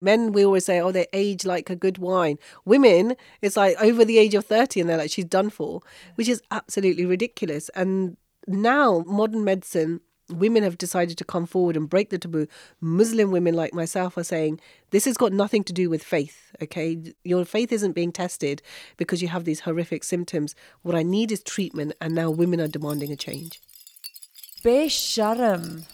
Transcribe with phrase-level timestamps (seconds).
[0.00, 2.38] Men, we always say, oh, they age like a good wine.
[2.64, 5.82] Women, it's like over the age of 30 and they're like, she's done for,
[6.14, 7.68] which is absolutely ridiculous.
[7.70, 8.16] And
[8.46, 10.00] now, modern medicine,
[10.32, 12.46] women have decided to come forward and break the taboo.
[12.80, 14.60] Muslim women like myself are saying,
[14.90, 17.12] this has got nothing to do with faith, okay?
[17.24, 18.62] Your faith isn't being tested
[18.96, 20.54] because you have these horrific symptoms.
[20.82, 23.60] What I need is treatment, and now women are demanding a change.
[24.62, 25.84] Besharam,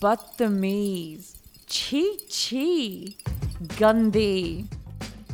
[0.00, 1.36] Battamiz,
[1.68, 3.51] Chi Chi.
[3.68, 4.66] Gandhi,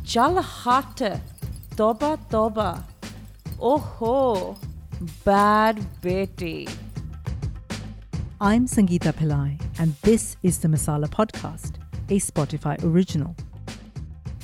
[0.03, 1.19] Jalhat,
[1.75, 2.83] Toba Toba,
[3.59, 4.55] Oho,
[5.25, 6.67] Bad Betty.
[8.39, 11.75] I'm Sangeeta Pillai, and this is the Masala Podcast,
[12.09, 13.35] a Spotify original.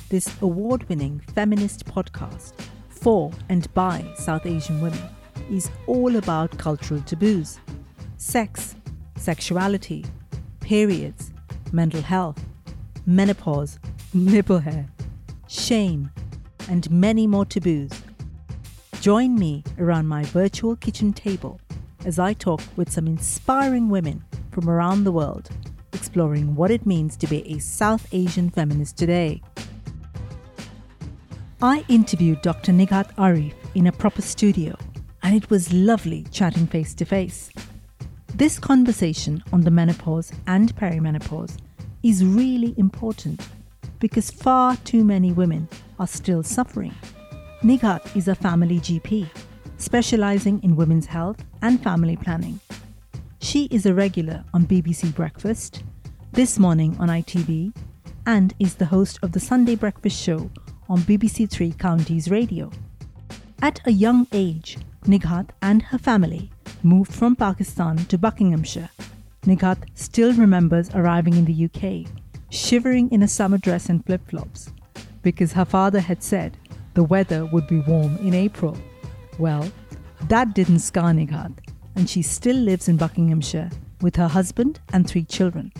[0.08, 2.54] This award winning feminist podcast
[2.88, 5.02] for and by South Asian women
[5.48, 7.60] is all about cultural taboos
[8.16, 8.74] sex,
[9.16, 10.04] sexuality,
[10.60, 11.30] periods,
[11.72, 12.42] mental health
[13.06, 13.78] menopause,
[14.12, 14.86] nipple hair,
[15.48, 16.10] shame,
[16.68, 17.90] and many more taboos.
[19.00, 21.60] Join me around my virtual kitchen table
[22.04, 25.48] as I talk with some inspiring women from around the world,
[25.92, 29.42] exploring what it means to be a South Asian feminist today.
[31.62, 32.72] I interviewed Dr.
[32.72, 34.76] Nighat Arif in a proper studio,
[35.22, 37.50] and it was lovely chatting face to face.
[38.34, 41.56] This conversation on the menopause and perimenopause
[42.06, 43.40] is really important
[43.98, 45.68] because far too many women
[45.98, 46.94] are still suffering.
[47.64, 49.28] Nighat is a family GP,
[49.78, 52.60] specializing in women's health and family planning.
[53.40, 55.82] She is a regular on BBC Breakfast,
[56.30, 57.76] This Morning on ITV,
[58.24, 60.48] and is the host of the Sunday Breakfast Show
[60.88, 62.70] on BBC Three Counties Radio.
[63.62, 66.52] At a young age, Nighat and her family
[66.84, 68.90] moved from Pakistan to Buckinghamshire
[69.46, 72.12] Nighat still remembers arriving in the UK,
[72.50, 74.70] shivering in a summer dress and flip flops,
[75.22, 76.56] because her father had said
[76.94, 78.76] the weather would be warm in April.
[79.38, 79.70] Well,
[80.28, 81.58] that didn't scar Nighat,
[81.94, 83.70] and she still lives in Buckinghamshire
[84.00, 85.72] with her husband and three children.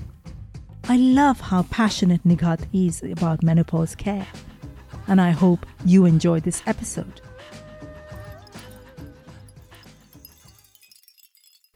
[0.88, 4.28] I love how passionate Nighat is about menopause care,
[5.08, 7.20] and I hope you enjoy this episode.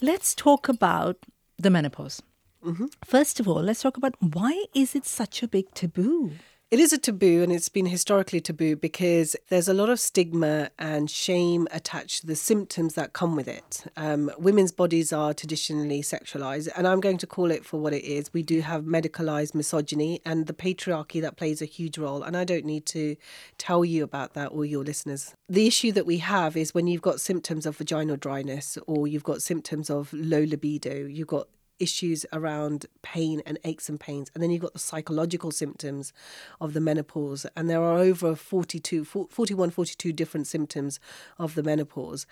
[0.01, 1.19] Let's talk about
[1.63, 2.23] the menopause.
[2.65, 2.87] Mm-hmm.
[3.05, 6.33] First of all, let's talk about why is it such a big taboo?
[6.71, 10.71] It is a taboo and it's been historically taboo because there's a lot of stigma
[10.79, 13.87] and shame attached to the symptoms that come with it.
[13.97, 18.05] Um, women's bodies are traditionally sexualized, and I'm going to call it for what it
[18.05, 18.33] is.
[18.33, 22.45] We do have medicalized misogyny and the patriarchy that plays a huge role, and I
[22.45, 23.17] don't need to
[23.59, 25.35] tell you about that or your listeners.
[25.49, 29.25] The issue that we have is when you've got symptoms of vaginal dryness or you've
[29.25, 31.49] got symptoms of low libido, you've got
[31.81, 34.31] issues around pain and aches and pains.
[34.35, 36.13] And then you've got the psychological symptoms
[36.61, 37.47] of the menopause.
[37.57, 41.01] And there are over 42, 41, 42 different symptoms
[41.39, 42.27] of the menopause.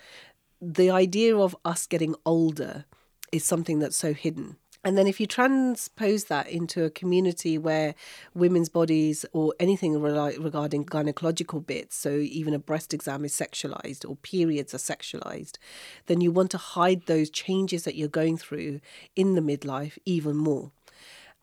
[0.61, 2.85] The idea of us getting older
[3.31, 4.57] is something that's so hidden.
[4.83, 7.95] And then, if you transpose that into a community where
[8.33, 14.15] women's bodies or anything regarding gynecological bits, so even a breast exam is sexualized or
[14.15, 15.57] periods are sexualized,
[16.05, 18.79] then you want to hide those changes that you're going through
[19.17, 20.71] in the midlife even more.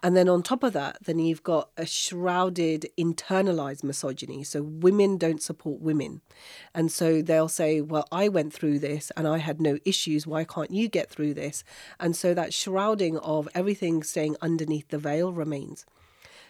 [0.04, 4.44] And then on top of that, then you've got a shrouded internalized misogyny.
[4.44, 6.22] So women don't support women.
[6.74, 10.26] And so they'll say, well, I went through this and I had no issues.
[10.26, 11.64] Why can't you get through this?
[12.00, 15.86] And so that shrouding of everything staying underneath the veil remains.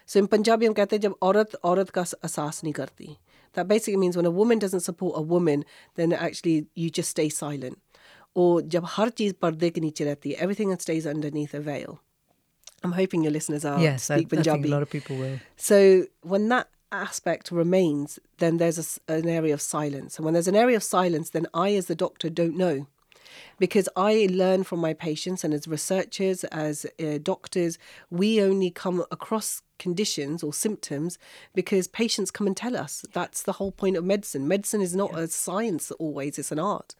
[0.06, 3.16] So in Punjabi हम कहते हैं जब औरत औरत का एहसास नहीं करती.
[3.52, 5.64] That basically means when a woman doesn't support a woman,
[5.96, 7.78] then actually you just stay silent.
[8.34, 12.00] Or जब हर चीज़ पर्दे के नीचे रहती है, everything stays underneath a veil.
[12.83, 14.65] I'm hoping your listeners are yes, speak I, Punjabi.
[14.65, 15.39] I a lot of people will.
[15.55, 20.17] So when that aspect remains, then there's a, an area of silence.
[20.17, 22.87] And when there's an area of silence, then I, as the doctor, don't know.
[23.59, 27.77] Because I learn from my patients, and as researchers, as uh, doctors,
[28.09, 31.19] we only come across conditions or symptoms
[31.53, 33.05] because patients come and tell us.
[33.13, 34.47] That's the whole point of medicine.
[34.47, 35.19] Medicine is not yeah.
[35.19, 36.95] a science always, it's an art.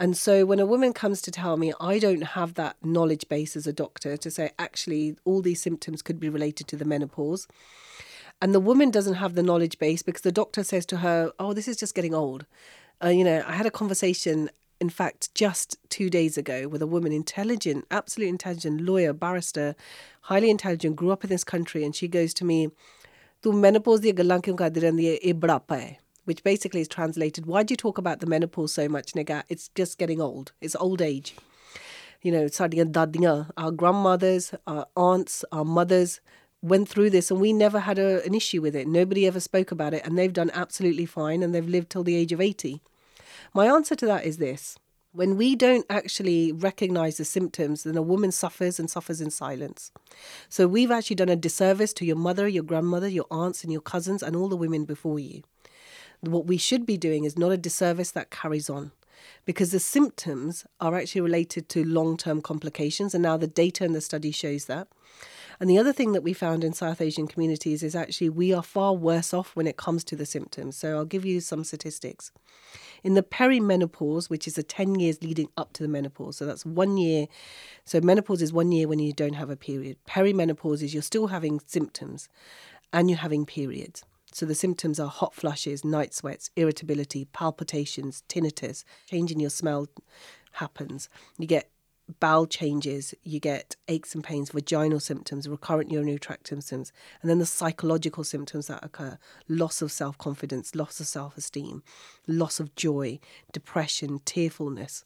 [0.00, 3.54] And so when a woman comes to tell me, I don't have that knowledge base
[3.54, 7.46] as a doctor to say, actually, all these symptoms could be related to the menopause.
[8.40, 11.52] And the woman doesn't have the knowledge base because the doctor says to her, oh,
[11.52, 12.46] this is just getting old.
[13.04, 14.48] Uh, you know, I had a conversation
[14.80, 19.76] in fact, just two days ago, with a woman, intelligent, absolutely intelligent lawyer, barrister,
[20.22, 22.70] highly intelligent, grew up in this country, and she goes to me,
[25.36, 25.98] menopause?
[26.24, 29.68] Which basically is translated, why do you talk about the menopause so much, Nighat It's
[29.74, 30.52] just getting old.
[30.60, 31.34] It's old age.
[32.22, 32.48] You know,
[33.56, 36.20] our grandmothers, our aunts, our mothers,
[36.62, 38.86] went through this and we never had a, an issue with it.
[38.86, 42.16] Nobody ever spoke about it and they've done absolutely fine and they've lived till the
[42.16, 42.82] age of 80.
[43.54, 44.76] My answer to that is this
[45.12, 49.90] when we don't actually recognize the symptoms, then a woman suffers and suffers in silence.
[50.48, 53.80] So we've actually done a disservice to your mother, your grandmother, your aunts, and your
[53.80, 55.42] cousins, and all the women before you.
[56.20, 58.92] What we should be doing is not a disservice that carries on
[59.44, 63.14] because the symptoms are actually related to long term complications.
[63.14, 64.88] And now the data and the study shows that.
[65.58, 68.62] And the other thing that we found in South Asian communities is actually we are
[68.62, 70.76] far worse off when it comes to the symptoms.
[70.76, 72.32] So I'll give you some statistics.
[73.04, 76.64] In the perimenopause, which is the 10 years leading up to the menopause, so that's
[76.64, 77.26] one year.
[77.84, 79.98] So menopause is one year when you don't have a period.
[80.08, 82.28] Perimenopause is you're still having symptoms
[82.92, 84.04] and you're having periods.
[84.32, 89.88] So the symptoms are hot flushes, night sweats, irritability, palpitations, tinnitus, change in your smell
[90.52, 91.08] happens.
[91.38, 91.70] You get
[92.18, 96.92] bowel changes, you get aches and pains, vaginal symptoms, recurrent urinary tract symptoms,
[97.22, 99.18] and then the psychological symptoms that occur
[99.48, 101.82] loss of self confidence, loss of self esteem,
[102.26, 103.18] loss of joy,
[103.52, 105.04] depression, tearfulness.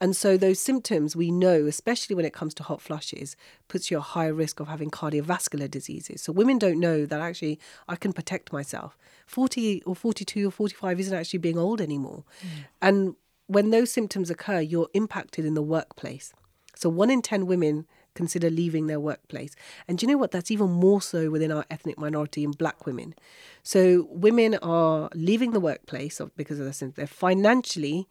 [0.00, 3.36] And so those symptoms we know, especially when it comes to hot flushes,
[3.66, 6.22] puts you at higher risk of having cardiovascular diseases.
[6.22, 7.58] So women don't know that actually
[7.88, 8.96] I can protect myself.
[9.26, 12.24] 40 or 42 or 45 isn't actually being old anymore.
[12.40, 12.48] Mm.
[12.80, 13.16] And
[13.46, 16.32] when those symptoms occur, you're impacted in the workplace.
[16.74, 19.54] So one in 10 women consider leaving their workplace.
[19.86, 20.30] And do you know what?
[20.30, 23.14] That's even more so within our ethnic minority and black women.
[23.62, 26.82] So women are leaving the workplace because of this.
[26.94, 28.08] They're financially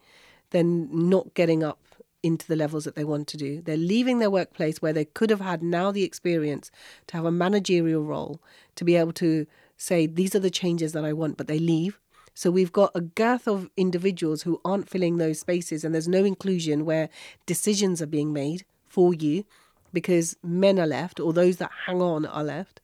[0.51, 1.79] then not getting up
[2.23, 3.61] into the levels that they want to do.
[3.61, 6.71] They're leaving their workplace where they could have had now the experience
[7.07, 8.41] to have a managerial role,
[8.75, 9.45] to be able to
[9.77, 11.99] say, these are the changes that I want, but they leave.
[12.33, 16.23] So we've got a girth of individuals who aren't filling those spaces, and there's no
[16.23, 17.09] inclusion where
[17.45, 19.43] decisions are being made for you
[19.93, 22.81] because men are left or those that hang on are left.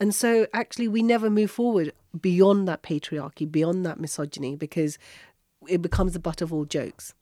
[0.00, 4.98] And so actually, we never move forward beyond that patriarchy, beyond that misogyny, because
[5.68, 7.14] it becomes the butt of all jokes.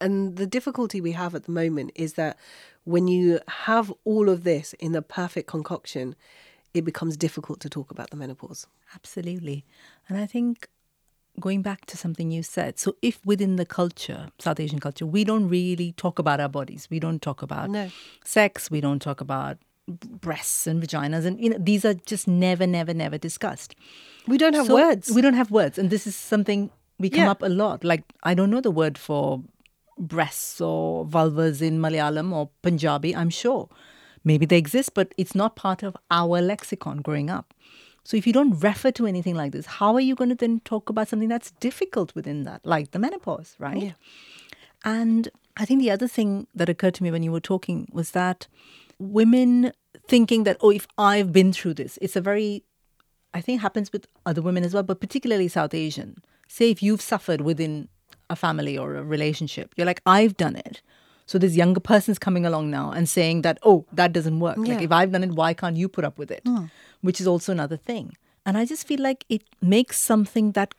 [0.00, 2.36] And the difficulty we have at the moment is that
[2.84, 6.14] when you have all of this in the perfect concoction,
[6.74, 8.66] it becomes difficult to talk about the menopause.
[8.94, 9.64] Absolutely.
[10.08, 10.68] And I think
[11.40, 15.24] going back to something you said, so if within the culture, South Asian culture, we
[15.24, 17.90] don't really talk about our bodies, we don't talk about no.
[18.24, 19.58] sex, we don't talk about
[19.88, 23.74] breasts and vaginas, and you know these are just never, never, never discussed.
[24.26, 25.10] We don't have so words.
[25.10, 27.30] We don't have words, and this is something we come yeah.
[27.30, 27.84] up a lot.
[27.84, 29.42] Like I don't know the word for
[29.98, 33.14] breasts or vulvas in Malayalam or Punjabi.
[33.14, 33.68] I'm sure
[34.24, 37.54] maybe they exist, but it's not part of our lexicon growing up.
[38.04, 40.60] So if you don't refer to anything like this, how are you going to then
[40.60, 43.82] talk about something that's difficult within that, like the menopause, right?
[43.82, 43.92] Yeah.
[44.84, 48.12] And I think the other thing that occurred to me when you were talking was
[48.12, 48.46] that
[49.00, 49.72] women
[50.06, 52.62] thinking that, oh, if I've been through this, it's a very,
[53.34, 57.00] I think happens with other women as well, but particularly South Asian say if you've
[57.00, 57.88] suffered within
[58.30, 60.80] a family or a relationship, you're like, I've done it.
[61.26, 64.58] So this younger person's coming along now and saying that, oh, that doesn't work.
[64.58, 64.74] Yeah.
[64.74, 66.44] Like if I've done it, why can't you put up with it?
[66.44, 66.70] Mm.
[67.00, 68.16] Which is also another thing.
[68.44, 70.74] And I just feel like it makes something that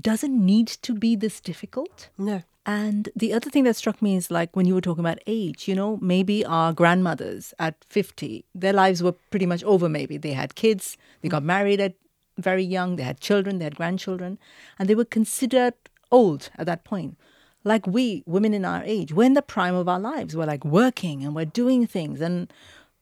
[0.00, 2.08] doesn't need to be this difficult.
[2.16, 2.42] No.
[2.64, 5.66] And the other thing that struck me is like when you were talking about age,
[5.66, 10.18] you know, maybe our grandmothers at 50, their lives were pretty much over, maybe.
[10.18, 11.94] They had kids, they got married at
[12.40, 14.38] very young, they had children, they had grandchildren,
[14.78, 15.74] and they were considered
[16.10, 17.16] old at that point.
[17.62, 20.34] Like we, women in our age, we're in the prime of our lives.
[20.34, 22.20] We're like working and we're doing things.
[22.20, 22.50] And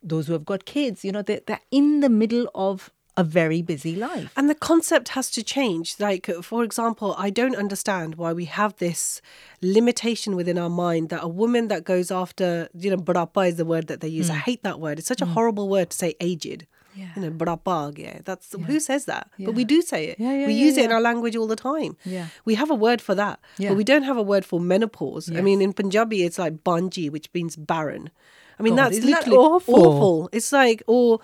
[0.03, 3.63] those who have got kids, you know, they're, they're in the middle of a very
[3.63, 4.33] busy life.
[4.37, 5.97] And the concept has to change.
[5.99, 9.21] Like, for example, I don't understand why we have this
[9.61, 13.65] limitation within our mind that a woman that goes after, you know, brapa is the
[13.65, 14.31] word that they use.
[14.31, 14.35] Mm.
[14.35, 15.01] I hate that word.
[15.01, 15.29] It's such mm.
[15.29, 16.67] a horrible word to say aged.
[16.99, 17.11] Yeah.
[17.15, 18.19] You know, brapag, yeah.
[18.25, 18.65] That's yeah.
[18.65, 19.31] who says that?
[19.37, 19.47] Yeah.
[19.47, 20.19] But we do say it.
[20.19, 21.97] We use it in our language all the time.
[22.05, 22.27] Yeah.
[22.45, 23.39] We have a word for that.
[23.59, 25.29] But we don't have a word for menopause.
[25.29, 25.39] Yes.
[25.39, 28.11] I mean, in Punjabi, it's like banji, which means barren.
[28.59, 29.87] I mean, God, that's literally that awful?
[29.87, 30.29] awful.
[30.33, 31.21] It's like, or,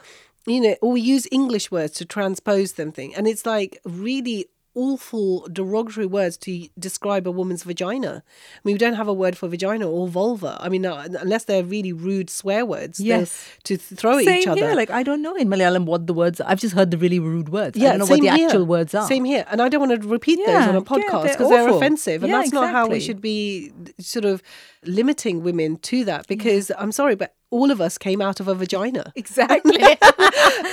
[0.46, 3.12] you know, or we use English words to transpose them thing.
[3.16, 8.22] And it's like really awful derogatory words to describe a woman's vagina.
[8.24, 10.56] I mean, we don't have a word for vagina or vulva.
[10.60, 13.00] I mean, uh, unless they're really rude swear words.
[13.00, 13.48] Yes.
[13.64, 14.60] To throw at each other.
[14.60, 14.74] Here.
[14.74, 16.48] Like, I don't know in Malayalam what the words are.
[16.48, 17.76] I've just heard the really rude words.
[17.76, 18.46] Yeah, I don't know what the here.
[18.46, 19.06] actual words are.
[19.06, 19.46] Same here.
[19.50, 21.76] And I don't want to repeat yeah, those on a podcast because yeah, they're, they're,
[21.76, 22.22] offensive.
[22.22, 22.66] And yeah, that's exactly.
[22.66, 24.42] not how we should be sort of
[24.84, 28.54] limiting women to that because I'm sorry, but all of us came out of a
[28.54, 29.04] vagina.
[29.24, 29.80] Exactly.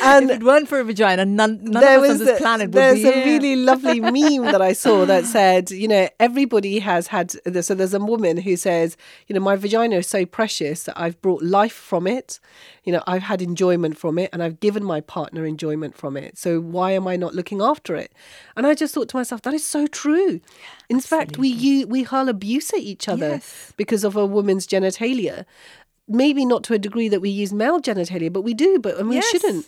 [0.04, 2.72] and if it weren't for a vagina, none, none of us on this planet would
[2.96, 7.08] be There's a really lovely meme that I saw that said, you know, everybody has
[7.08, 7.32] had.
[7.32, 8.98] So there's a woman who says,
[9.28, 12.40] you know, my vagina is so precious that I've brought life from it.
[12.84, 16.38] You know, I've had enjoyment from it, and I've given my partner enjoyment from it.
[16.38, 18.12] So why am I not looking after it?
[18.56, 20.42] And I just thought to myself, that is so true.
[20.90, 23.72] In fact, we you, we hurl abuse at each other Yes.
[23.78, 25.46] because of a woman's genitalia.
[26.12, 29.10] Maybe not to a degree that we use male genitalia, but we do, but and
[29.10, 29.30] we Yes.
[29.30, 29.66] shouldn't.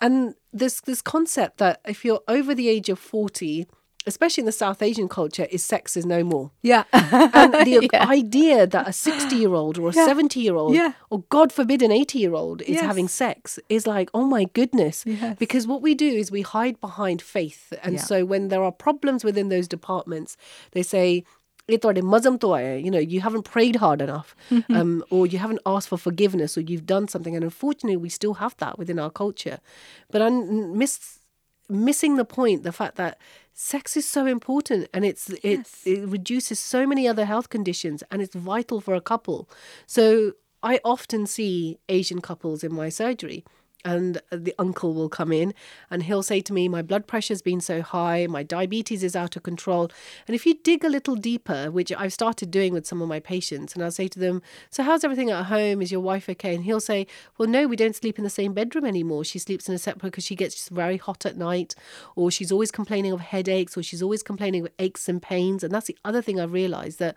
[0.00, 3.66] And this this concept that if you're over the age of forty,
[4.06, 6.50] especially in the South Asian culture, is sex is no more.
[6.62, 6.84] Yeah.
[6.92, 10.92] And the idea that a 60 year old or a 70 year old, Yeah.
[11.10, 12.82] or God forbid, an 80 year old is Yes.
[12.82, 15.02] having sex is like, oh my goodness.
[15.06, 15.36] Yes.
[15.40, 17.72] Because what we do is we hide behind faith.
[17.82, 18.00] And Yeah.
[18.02, 20.36] so when there are problems within those departments,
[20.70, 21.24] they say,
[21.68, 24.36] you know, you haven't prayed hard enough,
[24.70, 27.34] um, or you haven't asked for forgiveness, or you've done something.
[27.34, 29.58] And unfortunately, we still have that within our culture.
[30.10, 31.18] But I'm miss,
[31.68, 33.18] missing the point, the fact that
[33.52, 35.82] sex is so important and it's yes.
[35.86, 39.48] it reduces so many other health conditions and it's vital for a couple.
[39.86, 40.32] So
[40.62, 43.44] I often see Asian couples in my surgery
[43.86, 45.54] and the uncle will come in
[45.90, 49.36] and he'll say to me my blood pressure's been so high my diabetes is out
[49.36, 49.88] of control.
[50.26, 53.20] And if you dig a little deeper which i've started doing with some of my
[53.20, 55.80] patients and i'll say to them so how's everything at home?
[55.80, 56.54] Is your wife okay?
[56.54, 57.06] And he'll say
[57.38, 59.24] well no we don't sleep in the same bedroom anymore.
[59.24, 61.76] She sleeps in a separate because she gets very hot at night
[62.16, 65.62] or she's always complaining of headaches or she's always complaining of aches and pains.
[65.62, 67.16] And that's the other thing i've realized that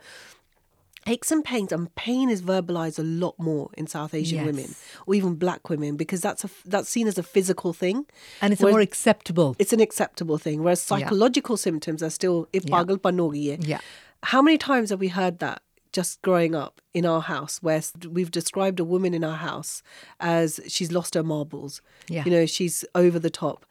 [1.06, 4.46] aches and pains and pain is verbalized a lot more in south asian Yes.
[4.46, 4.74] women
[5.06, 8.04] or even black women because that's a that's seen as a physical thing
[8.42, 9.56] and it's a more acceptable.
[9.58, 12.76] it's an acceptable thing whereas psychological symptoms are still if Yeah.
[12.76, 13.58] pagal panogi hai.
[13.62, 13.80] Yeah.
[14.24, 18.30] how many times have we heard that just growing up in our house where we've
[18.30, 19.82] described a woman in our house
[20.20, 22.24] as she's lost her marbles Yeah.
[22.24, 23.64] you know she's over the top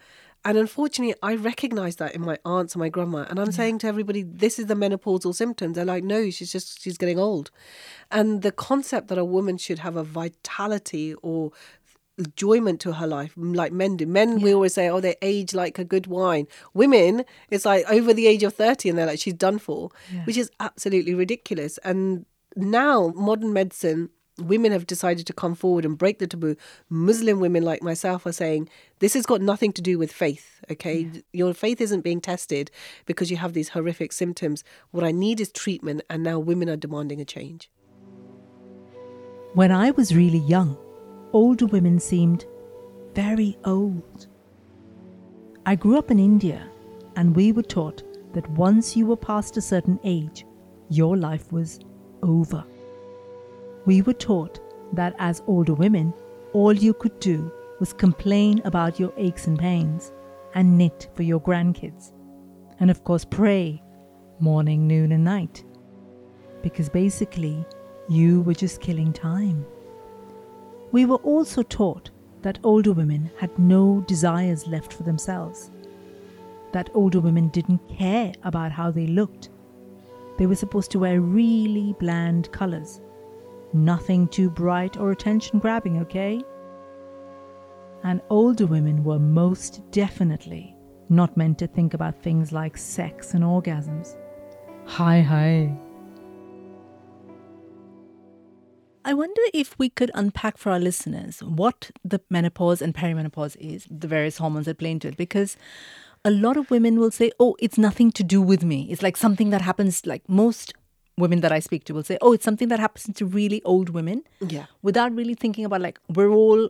[0.46, 3.88] and unfortunately i recognize that in my aunts and my grandma and i'm saying to
[3.88, 5.76] everybody this is the menopausal symptoms.
[5.76, 7.52] They're like no she's just she's getting old.
[8.12, 11.52] And the concept that a woman should have a vitality or
[12.18, 14.06] enjoyment to her life like men do.
[14.06, 16.48] Men we always say oh they age like a good wine.
[16.74, 19.90] Women it's like over the age of 30 and they're like she's done for
[20.26, 21.78] which is absolutely ridiculous.
[21.80, 26.56] And now modern medicine women have decided to come forward and break the taboo
[26.90, 28.70] muslim women like myself are saying
[29.00, 32.72] this has got nothing to do with faith okay your faith isn't being tested
[33.06, 36.78] because you have these horrific symptoms what i need is treatment and now women are
[36.78, 37.70] demanding a change
[39.56, 40.78] When I was really young,
[41.34, 42.46] older women seemed
[43.16, 44.28] very old.
[45.66, 46.70] I grew up in India,
[47.16, 48.04] and we were taught
[48.34, 50.46] that once you were past a certain age,
[50.90, 51.80] your life was
[52.22, 52.64] over.
[53.90, 54.60] We were taught
[54.94, 56.14] that as older women,
[56.54, 60.12] all you could do was complain about your aches and pains
[60.54, 62.12] and knit for your grandkids.
[62.80, 63.82] And of course, pray
[64.40, 65.64] morning, noon, and night.
[66.62, 67.66] Because basically,
[68.08, 69.66] you were just killing time.
[70.92, 72.12] We were also taught
[72.44, 75.72] that older women had no desires left for themselves,
[76.74, 79.50] that older women didn't care about how they looked.
[80.38, 83.02] They were supposed to wear really bland colours,
[83.74, 86.42] nothing too bright or attention grabbing, okay?
[88.04, 90.76] And older women were most definitely
[91.10, 94.16] not meant to think about things like sex and orgasms.
[94.86, 95.78] Hi, hi.
[99.06, 103.88] I wonder if we could unpack for our listeners what the menopause and perimenopause is,
[103.90, 105.58] the various hormones that play into it, because
[106.24, 108.88] a lot of women will say, oh, it's nothing to do with me.
[108.92, 110.74] It's like something that happens, like most
[111.20, 113.90] women that I speak to will say, oh, it's something that happens to really old
[113.90, 114.24] women.
[114.40, 114.66] Yeah.
[114.82, 116.70] Without really thinking about, like, we're all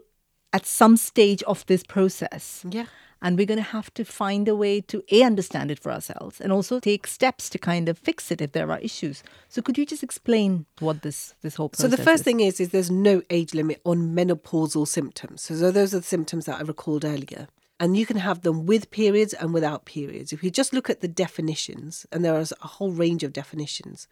[0.52, 2.66] at some stage of this process.
[2.70, 2.86] Yeah.
[3.22, 6.40] And we're going to have to find a way to A, understand it for ourselves
[6.40, 9.24] and also take steps to kind of fix it if there are issues.
[9.50, 12.24] So could you just explain what this, this whole process So the first is?
[12.24, 15.42] thing is, is there's no age limit on menopausal symptoms.
[15.42, 17.50] So those are the symptoms that I recalled earlier.
[17.80, 20.34] And you can have them with periods and without periods.
[20.34, 24.08] If you just look at the definitions, and there is a whole range of definitions.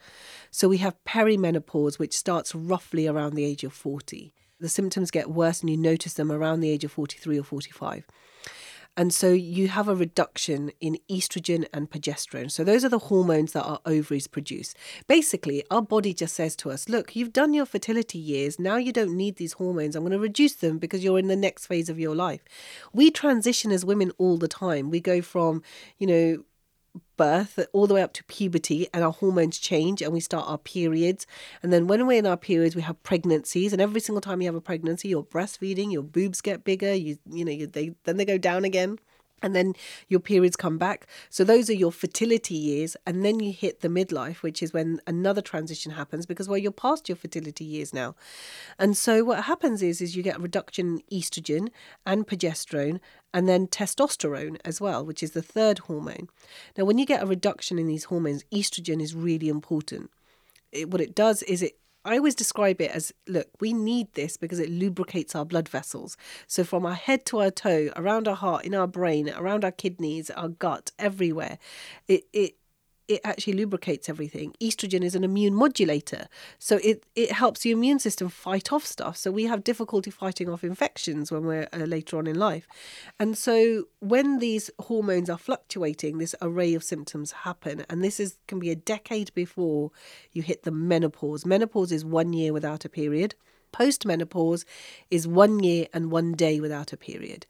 [0.52, 4.34] So we have perimenopause, which starts roughly around the age of 40.
[4.60, 8.06] The symptoms get worse and you notice them around the age of 43 or 45.
[8.98, 12.50] And so you have a reduction in estrogen and progesterone.
[12.50, 14.74] So those are the hormones that our ovaries produce.
[15.08, 18.60] Basically, our body just says to us, look, you've done your fertility years.
[18.60, 19.96] Now you don't need these hormones.
[19.96, 22.44] I'm going to reduce them because you're in the next phase of your life.
[22.92, 24.90] We transition as women all the time.
[24.90, 25.62] We go from,
[26.00, 26.44] you know,
[27.18, 30.58] birth all the way up to puberty and our hormones change and we start our
[30.58, 31.26] periods.
[31.64, 34.48] And then when we're in our periods we have pregnancies and every single time you
[34.48, 38.18] have a pregnancy you're breastfeeding your boobs get bigger you you know you, they then
[38.18, 39.00] they go down again
[39.42, 39.74] and then
[40.08, 41.08] your periods come back.
[41.30, 45.00] So those are your fertility years, and then you hit the midlife, which is when
[45.08, 48.16] another transition happens because well you're past your fertility years now,
[48.80, 51.70] and so what happens is is you get a reduction in estrogen
[52.06, 53.00] and progesterone,
[53.34, 56.28] and then testosterone as well, which is the third hormone.
[56.78, 60.12] Now, when you get a reduction in these hormones, estrogen is really important.
[60.72, 64.38] It, what it does is it I always describe it as look, we need this
[64.38, 66.16] because it lubricates our blood vessels.
[66.48, 69.72] So, from our head to our toe, around our heart, in our brain, around our
[69.72, 71.58] kidneys, our gut, everywhere,
[72.08, 72.56] it, it
[73.08, 74.54] it actually lubricates everything.
[74.62, 76.28] Estrogen is an immune modulator,
[76.60, 79.18] so it, it helps the immune system fight off stuff.
[79.18, 82.68] So we have difficulty fighting off infections when we're uh, later on in life.
[83.20, 88.38] And so when these hormones are fluctuating, this array of symptoms happen, and this is
[88.48, 89.92] can be a decade before
[90.32, 91.46] you hit the menopause.
[91.46, 93.36] Menopause is one year without a period.
[93.74, 94.66] Postmenopause
[95.12, 97.46] is one year and one day without a period.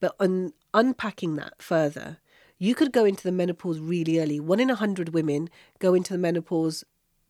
[0.00, 2.18] But un- unpacking that further,
[2.58, 4.40] you could go into the menopause really early.
[4.40, 5.48] One in a hundred women
[5.78, 6.84] go into the menopause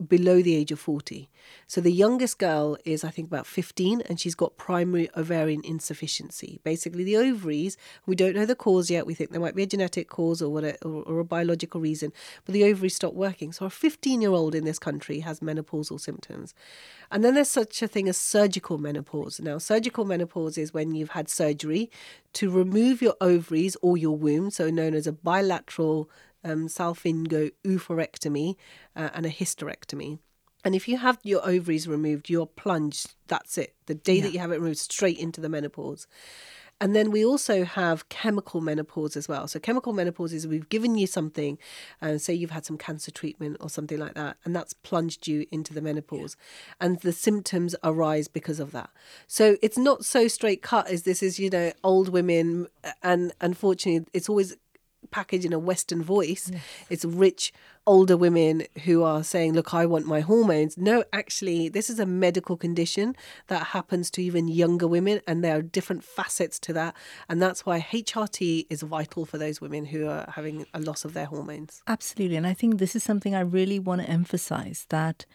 [0.05, 1.31] below the age of 40.
[1.67, 6.61] So the youngest girl is, I think, about 15, and she's got primary ovarian insufficiency.
[6.65, 9.07] Basically, the ovaries, we don't know the cause yet.
[9.07, 12.13] We think there might be a genetic cause or, what a, or, a biological reason,
[12.45, 13.53] but the ovaries stop working.
[13.53, 16.55] So a 15 year old in this country has menopausal symptoms.
[17.11, 19.41] And then there's such a thing as surgical menopause.
[19.41, 21.91] Now, surgical menopause is when you've had surgery
[22.35, 26.11] to remove your ovaries or your womb, so known as a bilateral
[26.47, 28.57] um, salpingo oophorectomy
[28.95, 30.19] uh, and a hysterectomy.
[30.65, 33.15] And if you have your ovaries removed, you're plunged.
[33.29, 33.75] That's it.
[33.87, 34.23] The day yeah.
[34.23, 36.07] that you have it removed, straight into the menopause.
[36.81, 39.49] And then we also have chemical menopause as well.
[39.49, 41.57] So, chemical menopause is we've given you something,
[42.03, 45.27] and uh, say you've had some cancer treatment or something like that, and that's plunged
[45.27, 46.37] you into the menopause.
[46.39, 46.87] Yeah.
[46.87, 48.91] And the symptoms arise because of that.
[49.27, 52.67] So, it's not so straight cut as this is, you know, old women.
[53.03, 54.55] And unfortunately, it's always
[55.07, 56.51] package in a Western voice.
[56.53, 56.63] Yes.
[56.91, 57.53] It's rich
[57.87, 60.77] older women who are saying, Look, I want my hormones.
[60.77, 65.57] No, actually, this is a medical condition that happens to even younger women, and there
[65.57, 66.97] are different facets to that.
[67.29, 71.13] And that's why HRT is vital for those women who are having a loss of
[71.13, 71.83] their hormones.
[71.87, 72.37] Absolutely.
[72.37, 75.27] And I think this is something I really want to emphasize that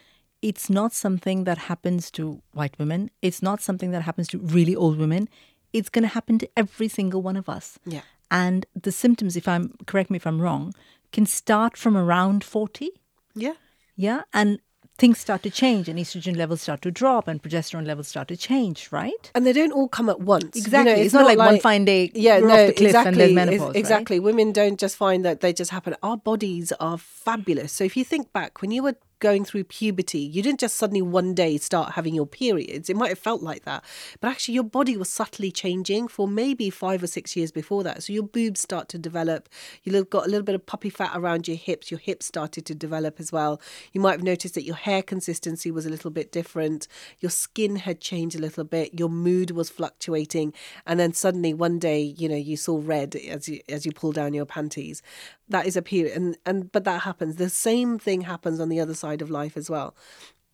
[0.41, 4.75] it's not something that happens to white women, it's not something that happens to really
[4.75, 5.29] old women.
[5.73, 7.79] It's going to happen to every single one of us.
[7.85, 8.01] Yeah.
[8.31, 10.73] And the symptoms, if I'm correct me if I'm wrong,
[11.11, 12.89] can start from around 40.
[13.35, 13.53] Yeah.
[13.95, 14.21] Yeah.
[14.33, 14.59] And
[14.97, 18.37] things start to change and estrogen levels start to drop and progesterone levels start to
[18.37, 19.31] change, right?
[19.35, 20.55] And they don't all come at once.
[20.55, 20.77] Exactly.
[20.77, 23.75] You know, it's, it's, not, not like, like, one fine day yeah, no, exactly, menopause,
[23.75, 24.19] Exactly.
[24.19, 24.25] Right?
[24.25, 25.95] Women don't just find that they just happen.
[26.01, 27.73] Our bodies are fabulous.
[27.73, 31.01] So if you think back, when you were going through puberty, you didn't just suddenly
[31.01, 32.89] one day start having your periods.
[32.89, 33.85] It might have felt like that,
[34.19, 38.03] but actually your body was subtly changing for maybe five or six years before that.
[38.03, 39.47] So your boobs start to develop.
[39.83, 41.89] You've got a little bit of puppy fat around your hips.
[41.89, 43.61] Your hips started to develop as well.
[43.93, 46.87] You might have noticed that your hair consistency was a little bit different.
[47.19, 48.99] Your skin had changed a little bit.
[48.99, 50.53] Your mood was fluctuating,
[50.85, 54.11] and then suddenly one day, you know, you saw red as you as you pull
[54.11, 55.03] down your panties.
[55.49, 57.35] That is a period, and and but that happens.
[57.35, 59.93] The same thing happens on the other side side of life as well.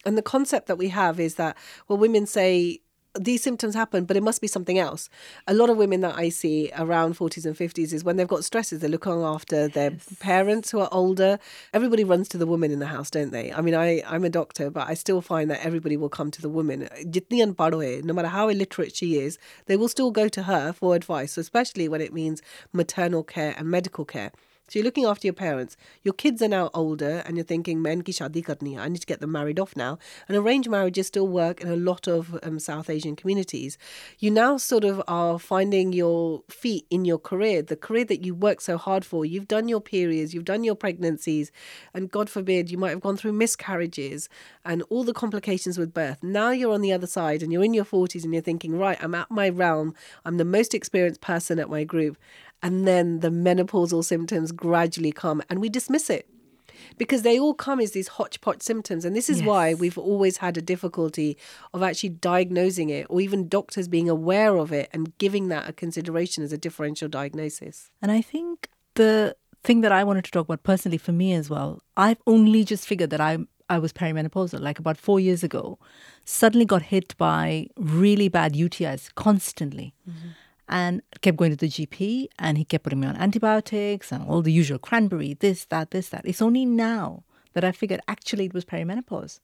[0.05, 2.81] And the concept that we have is that, well, women say,
[3.19, 5.09] these symptoms happen, but it must be something else.
[5.47, 8.43] A lot of women that I see around 40s and 50s is when they've got
[8.43, 10.15] stresses, they're looking after their yes.
[10.19, 11.39] parents who are older.
[11.73, 13.51] Everybody runs to the woman in the house, don't they?
[13.51, 16.41] I mean, I, I'm a doctor, but I still find that everybody will come to
[16.41, 16.87] the woman.
[18.05, 21.87] No matter how illiterate she is, they will still go to her for advice, especially
[21.89, 24.31] when it means maternal care and medical care.
[24.67, 25.77] So you're looking after your parents.
[26.03, 28.77] Your kids are now older, and you're thinking, "Men ki shadi karni.
[28.77, 31.77] I need to get them married off now." And arranged marriages still work in a
[31.77, 33.77] lot of um, South Asian communities.
[34.19, 38.35] You now sort of are finding your feet in your career, the career that you
[38.35, 39.25] worked so hard for.
[39.25, 41.49] You've done your periods, you've done your pregnancies,
[41.93, 44.27] and God forbid you might have gone through miscarriages
[44.65, 46.21] and all the complications with birth.
[46.21, 49.01] Now you're on the other side, and you're in your 40s, and you're thinking, "Right,
[49.01, 49.93] I'm at my realm.
[50.25, 52.17] I'm the most experienced person at my group."
[52.61, 56.27] And then the menopausal symptoms gradually come and we dismiss it
[56.97, 59.05] because they all come as these hodgepodge symptoms.
[59.05, 59.47] And this is yes.
[59.47, 61.37] why we've always had a difficulty
[61.73, 65.73] of actually diagnosing it or even doctors being aware of it and giving that a
[65.73, 67.89] consideration as a differential diagnosis.
[68.01, 71.49] And I think the thing that I wanted to talk about personally for me as
[71.49, 73.39] well, I've only just figured that I
[73.69, 75.77] I was perimenopausal like about 4 years ago.
[76.23, 79.93] Suddenly got hit by really bad UTIs constantly.
[80.09, 80.29] Mm-hmm
[80.69, 84.41] and kept going to the GP and he kept putting me on antibiotics and all
[84.41, 86.25] the usual cranberry, this, that, this, that.
[86.25, 89.39] It's only now that I figured actually it was perimenopause.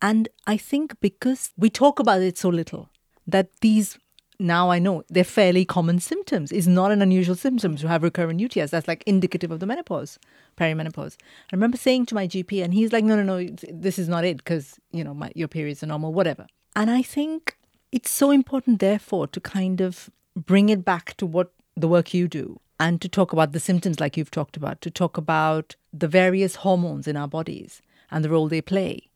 [0.00, 2.90] And I think because we talk about it so little,
[3.26, 3.98] that these
[4.38, 6.50] now I know they're fairly common symptoms.
[6.50, 8.70] It's not an unusual symptom to have recurrent UTIs.
[8.70, 10.18] That's like indicative of the menopause,
[10.56, 11.16] perimenopause.
[11.52, 14.24] I remember saying to my GP, and he's like, "No, no, no, this is not
[14.24, 17.56] it because you know my, your periods are normal, whatever." And I think
[17.92, 22.26] it's so important, therefore, to kind of bring it back to what the work you
[22.26, 26.08] do and to talk about the symptoms like you've talked about, to talk about the
[26.08, 29.08] various hormones in our bodies and the role they play.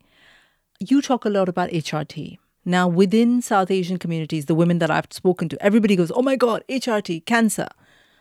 [0.79, 2.39] You talk a lot about HRT.
[2.65, 6.37] Now, within South Asian communities, the women that I've spoken to, everybody goes, Oh my
[6.37, 7.69] God, HRT, cancer.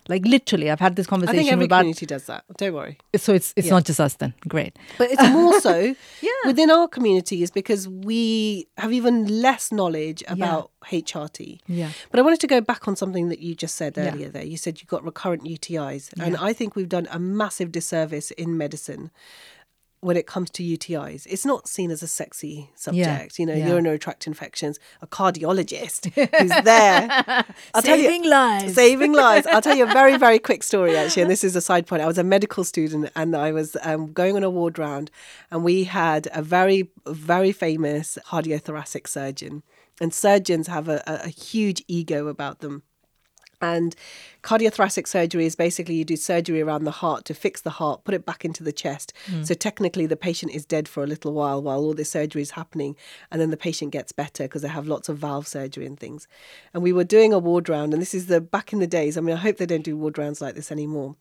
[0.07, 1.39] Like literally, I've had this conversation.
[1.39, 1.79] I think every about.
[1.79, 2.43] community does that.
[2.57, 2.97] Don't worry.
[3.17, 3.73] So it's it's Yeah.
[3.73, 4.33] not just us then.
[4.47, 4.77] Great.
[4.97, 6.29] But it's more so Yeah.
[6.45, 11.59] within our communities because we have even less knowledge about HRT.
[11.67, 11.89] Yeah.
[12.11, 14.11] But I wanted to go back on something that you just said Yeah.
[14.11, 14.45] earlier there.
[14.45, 16.11] You said you got recurrent UTIs.
[16.21, 19.09] And I think we've done a massive disservice in medicine
[20.01, 21.25] when it comes to UTIs.
[21.27, 23.39] It's not seen as a sexy subject.
[23.39, 23.69] You know, Yeah.
[23.69, 27.07] urinary tract infections, a cardiologist who's there.
[27.73, 28.73] I'll tell you- Saving lives.
[28.75, 29.47] Saving lives.
[29.47, 31.23] I'll tell you a very, very quick story, actually.
[31.23, 32.01] And this is a side point.
[32.03, 35.09] I was a medical student and I was um, going on a ward round,
[35.49, 39.63] and we had a very, very famous cardiothoracic surgeon.
[40.01, 42.83] And surgeons have a, a, a huge ego about them.
[43.61, 43.95] And
[44.43, 48.13] cardiothoracic surgery is basically you do surgery around the heart to fix the heart, put
[48.13, 49.13] it back into the chest.
[49.27, 49.43] Hmm.
[49.43, 52.51] So technically, the patient is dead for a little while while all this surgery is
[52.51, 52.95] happening.
[53.31, 56.27] And then the patient gets better because they have lots of valve surgery and things.
[56.73, 59.17] And we were doing a ward round, and this is the back in the days.
[59.17, 61.15] I mean, I hope they don't do ward rounds like this anymore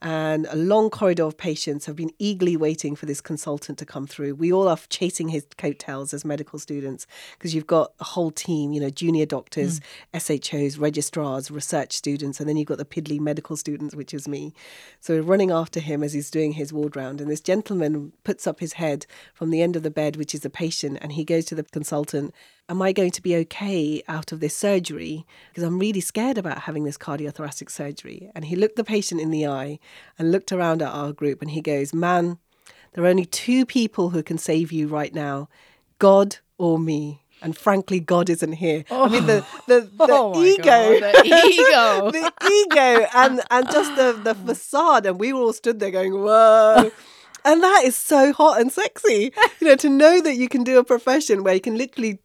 [0.00, 4.06] and a long corridor of patients have been eagerly waiting for this consultant to come
[4.06, 4.36] through.
[4.36, 8.72] We all are chasing his coattails as medical students because you've got a whole team,
[8.72, 9.80] you know, junior doctors,
[10.14, 10.42] mm.
[10.42, 14.54] SHOs, registrars, research students, and then you've got the piddly medical students, which is me.
[15.00, 17.20] So we're running after him as he's doing his ward round.
[17.20, 19.04] And this gentleman puts up his head
[19.34, 21.64] from the end of the bed, which is the patient, and he goes to the
[21.64, 22.32] consultant
[22.68, 25.26] am I going to be okay out of this surgery?
[25.48, 28.30] Because I'm really scared about having this cardiothoracic surgery.
[28.34, 29.78] And he looked the patient in the eye
[30.18, 32.38] and looked around at our group and he goes, Man,
[32.92, 35.48] there are only two people who can save you right now
[35.98, 37.22] God or me.
[37.40, 38.84] And frankly, God isn't here.
[38.90, 42.10] I mean, the the, oh the Oh ego, God, the ego.
[42.10, 45.06] the ego, and and just the the facade.
[45.06, 46.90] And we were all stood there going, "Whoa!"
[47.48, 50.78] And that is so hot and sexy, you know, to know that you can do
[50.78, 52.18] a profession where you can literally,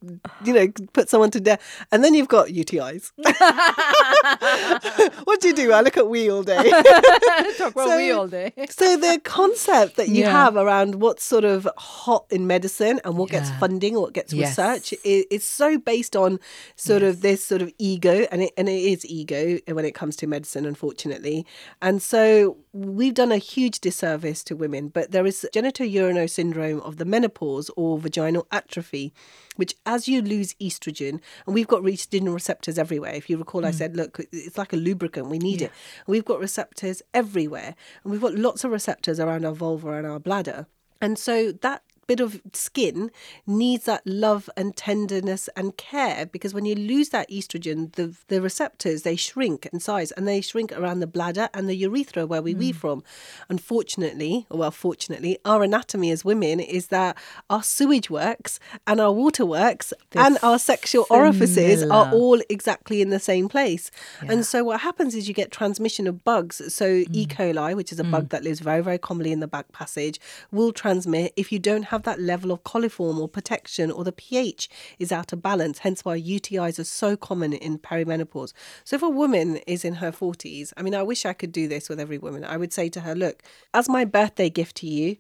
[0.44, 1.62] you know, put someone to death,
[1.94, 3.12] and then you've got UTIs.
[5.24, 5.72] what do you do?
[5.72, 6.70] I look at wee all day.
[7.58, 8.52] Talk about So- wee all day.
[8.70, 10.32] so the concept that you Yeah.
[10.32, 13.60] have around what's sort of hot in medicine and what gets Yeah.
[13.60, 14.50] funding, what gets Yes.
[14.58, 16.40] research, is, is so based on
[16.76, 20.18] sort of this sort of ego, and it and it is ego when it comes
[20.18, 21.46] to medicine, unfortunately.
[21.82, 24.90] And so we've done a huge disservice to women.
[24.90, 29.14] But there is genitourinary syndrome of the menopause or vaginal atrophy,
[29.56, 33.14] which as you lose estrogen, and we've got estrogen receptors everywhere.
[33.14, 33.76] If you recall, I mm.
[33.76, 35.30] said, look, it's like a lubricant.
[35.30, 35.72] We need it.
[36.08, 40.20] We've got receptors everywhere, and we've got lots of receptors around our vulva and our
[40.20, 40.68] bladder.
[41.00, 43.12] And so that bit of skin
[43.48, 48.42] needs that love and tenderness and care because when you lose that estrogen the the
[48.42, 52.42] receptors they shrink in size and they shrink around the bladder and the urethra where
[52.42, 52.80] we weave mm.
[52.80, 53.04] from.
[53.50, 57.18] Unfortunately or well fortunately our anatomy as women is that
[57.50, 63.10] our sewage works and our water works and our sexual orifices are all exactly in
[63.10, 63.92] the same place.
[64.22, 66.74] And so what happens is you get transmission of bugs.
[66.74, 67.06] So e.
[67.06, 67.28] Mm.
[67.28, 68.12] Coli which is a mm.
[68.12, 70.20] bug that lives very very commonly in the back passage
[70.52, 71.34] will transmit.
[71.36, 75.32] If you don't have that level of coliform or protection or the pH is out
[75.32, 75.80] of balance.
[75.80, 78.52] Hence why UTIs are so common in perimenopause.
[78.84, 81.68] So if a woman is in her 40s, I mean, I wish I could do
[81.68, 82.44] this with every woman.
[82.44, 83.44] I would say to her, look,
[83.76, 85.18] as my birthday gift to you,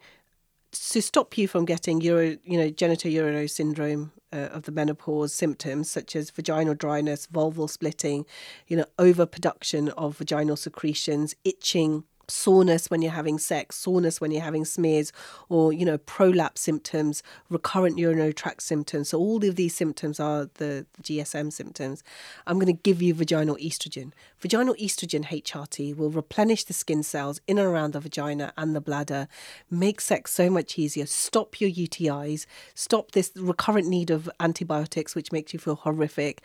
[0.71, 5.91] to stop you from getting uro, you know, genitourinary syndrome uh, of the menopause symptoms
[5.91, 8.25] such as vaginal dryness, vulval splitting,
[8.67, 14.41] you know, overproduction of vaginal secretions, itching, soreness when you're having sex, soreness when you're
[14.41, 15.11] having smears,
[15.49, 19.09] or you know, prolapse symptoms, recurrent urinary tract symptoms.
[19.09, 22.03] So all of these symptoms are the GSM symptoms.
[22.47, 24.11] I'm going to give you vaginal estrogen.
[24.39, 28.81] Vaginal estrogen HRT will replenish the skin cells in and around the vagina and the
[28.81, 29.27] bladder,
[29.69, 35.31] make sex so much easier, stop your UTIs, stop this recurrent need of antibiotics, which
[35.31, 36.41] makes you feel horrific,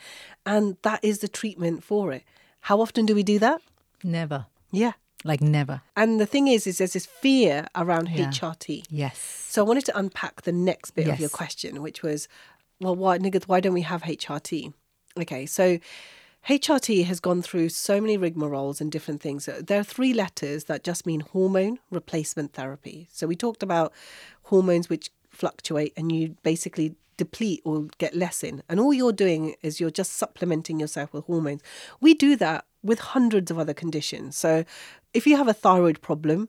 [0.47, 2.25] and that is the treatment for it.
[2.63, 3.61] How often do we do that?
[4.03, 4.47] Never.
[4.71, 4.93] Yeah.
[5.25, 5.83] Like never.
[5.97, 8.29] And the thing is, is there's this fear around Yeah.
[8.31, 8.85] HRT.
[8.89, 9.19] Yes.
[9.19, 12.29] So I wanted to unpack the next bit of your question, which was,
[12.81, 14.73] well, why, Nighat's, why don't we have HRT?
[15.19, 15.79] Okay, so
[16.49, 19.49] HRT has gone through so many rigmaroles and different things.
[19.61, 23.09] There are three letters that just mean hormone replacement therapy.
[23.13, 23.93] So we talked about
[24.45, 28.63] hormones which fluctuate and you basically deplete or get less in.
[28.71, 31.61] And all you're doing is you're just supplementing yourself with hormones.
[32.01, 34.37] We do that with hundreds of other conditions.
[34.37, 34.65] So
[35.13, 36.49] if you have a thyroid problem,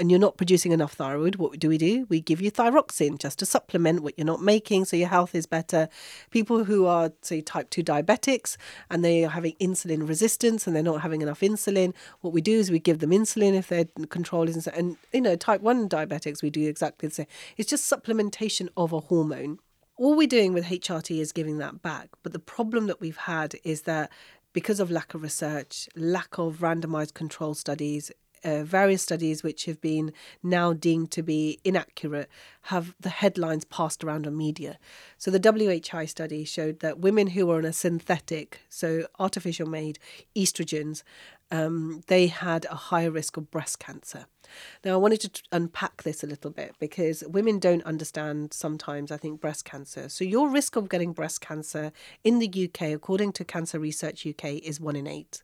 [0.00, 2.06] and you're not producing enough thyroid, what do we do?
[2.08, 5.46] We give you thyroxine just to supplement what you're not making so your health is
[5.46, 5.88] better.
[6.30, 8.56] People who are, say, type 2 diabetics
[8.90, 12.58] and they are having insulin resistance and they're not having enough insulin, what we do
[12.58, 14.66] is we give them insulin if their control isn't.
[14.74, 17.26] And, you know, type 1 diabetics, we do exactly the same.
[17.56, 19.60] It's just supplementation of a hormone.
[20.02, 22.08] All we're doing with HRT is giving that back.
[22.24, 24.10] But the problem that we've had is that
[24.52, 28.10] because of lack of research, lack of randomized control studies,
[28.42, 30.12] uh, various studies which have been
[30.42, 32.28] now deemed to be inaccurate
[32.62, 34.76] have the headlines passed around on media.
[35.18, 40.00] So the WHI study showed that women who were on a synthetic, so artificial made
[40.34, 41.04] estrogens,
[41.52, 44.24] um, they had a higher risk of breast cancer.
[44.84, 49.12] Now, I wanted to t- unpack this a little bit because women don't understand sometimes,
[49.12, 50.08] I think, breast cancer.
[50.08, 51.92] So, your risk of getting breast cancer
[52.24, 55.42] in the UK, according to Cancer Research UK, is one in eight.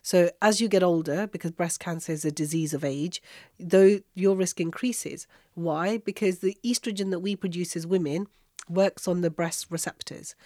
[0.00, 3.20] So, as you get older, because breast cancer is a disease of age,
[3.58, 5.26] though your risk increases.
[5.54, 5.98] Why?
[5.98, 8.28] Because the estrogen that we produce as women
[8.68, 10.36] works on the breast receptors.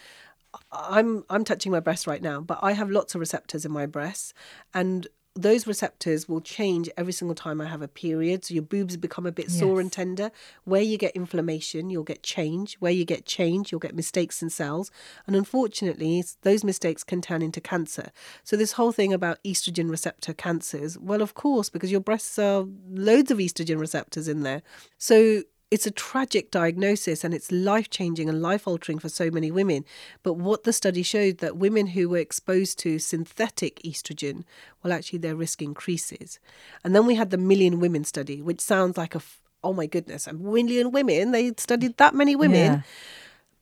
[0.70, 3.86] I'm I'm touching my breast right now, but I have lots of receptors in my
[3.86, 4.34] breasts,
[4.74, 8.44] and those receptors will change every single time I have a period.
[8.44, 9.58] So your boobs become a bit yes.
[9.58, 10.30] sore and tender.
[10.64, 12.74] Where you get inflammation, you'll get change.
[12.80, 14.90] Where you get change, you'll get mistakes in cells.
[15.26, 18.10] And unfortunately, those mistakes can turn into cancer.
[18.44, 22.66] So this whole thing about estrogen receptor cancers, well, of course, because your breasts are
[22.90, 24.62] loads of estrogen receptors in there.
[24.98, 29.50] So it's a tragic diagnosis and it's life changing and life altering for so many
[29.50, 29.86] women.
[30.22, 34.44] But what the study showed that women who were exposed to synthetic estrogen,
[34.82, 36.38] well, actually their risk increases.
[36.84, 39.22] And then we had the Million Women study, which sounds like a,
[39.64, 41.30] oh my goodness, a million women.
[41.30, 42.60] They studied that many women.
[42.60, 42.80] Yeah.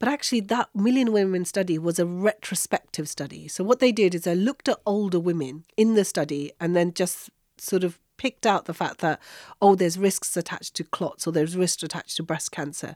[0.01, 3.46] But actually, that Million Women study was a retrospective study.
[3.49, 6.92] So, what they did is they looked at older women in the study and then
[6.94, 9.19] just sort of picked out the fact that,
[9.63, 12.95] oh, there's risks attached to clots or there's risks attached to breast cancer.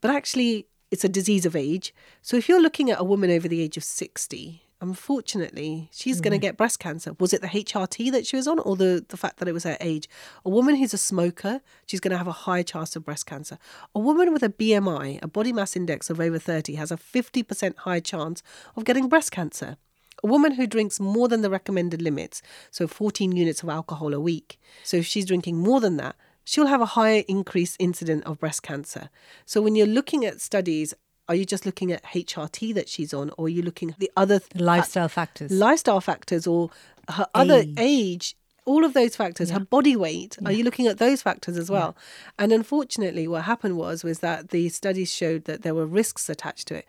[0.00, 1.94] But actually, it's a disease of age.
[2.22, 6.24] So if you're looking at a woman over the age of 60, unfortunately, she's mm.
[6.24, 7.14] going to get breast cancer.
[7.20, 9.64] Was it the HRT that she was on or the, the fact that it was
[9.64, 10.08] her age?
[10.42, 13.58] A woman who's a smoker, she's going to have a high chance of breast cancer.
[13.94, 17.76] A woman with a BMI, a body mass index of over 30, has a 50%
[17.76, 18.42] higher chance
[18.74, 19.76] of getting breast cancer.
[20.22, 24.20] A woman who drinks more than the recommended limits, so 14 units of alcohol a
[24.20, 28.38] week, so if she's drinking more than that, she'll have a higher increased incident of
[28.38, 29.10] breast cancer.
[29.46, 30.94] So when you're looking at studies,
[31.28, 34.10] are you just looking at HRT that she's on, or are you looking at the
[34.16, 36.70] other th- lifestyle factors, lifestyle factors, or
[37.08, 37.30] her age.
[37.34, 38.36] other age?
[38.64, 39.58] All of those factors, yeah.
[39.58, 40.36] her body weight.
[40.40, 40.48] Yeah.
[40.48, 41.96] Are you looking at those factors as well?
[41.96, 42.44] Yeah.
[42.44, 46.68] And unfortunately, what happened was was that the studies showed that there were risks attached
[46.68, 46.86] to it.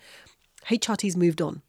[0.67, 1.63] HRT's moved on.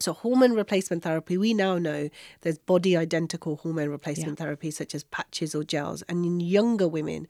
[0.00, 2.08] So, hormone replacement therapy, we now know
[2.42, 4.44] there's body identical hormone replacement yeah.
[4.44, 6.02] therapy, such as patches or gels.
[6.02, 7.26] And in younger women,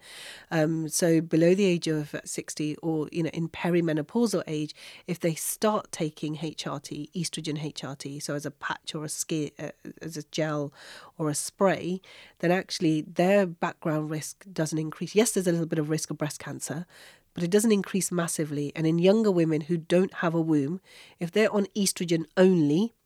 [0.50, 4.74] um, so below the age of 60 or you know in perimenopausal age,
[5.06, 9.70] if they start taking HRT, estrogen HRT, so as a patch or a skin, uh,
[10.02, 10.70] as a gel
[11.16, 12.02] or a spray,
[12.40, 15.14] then actually their background risk doesn't increase.
[15.14, 16.84] Yes, there's a little bit of risk of breast cancer,
[17.38, 18.72] but it doesn't increase massively.
[18.74, 20.80] And in younger women who don't have a womb,
[21.20, 22.96] if they're on estrogen only,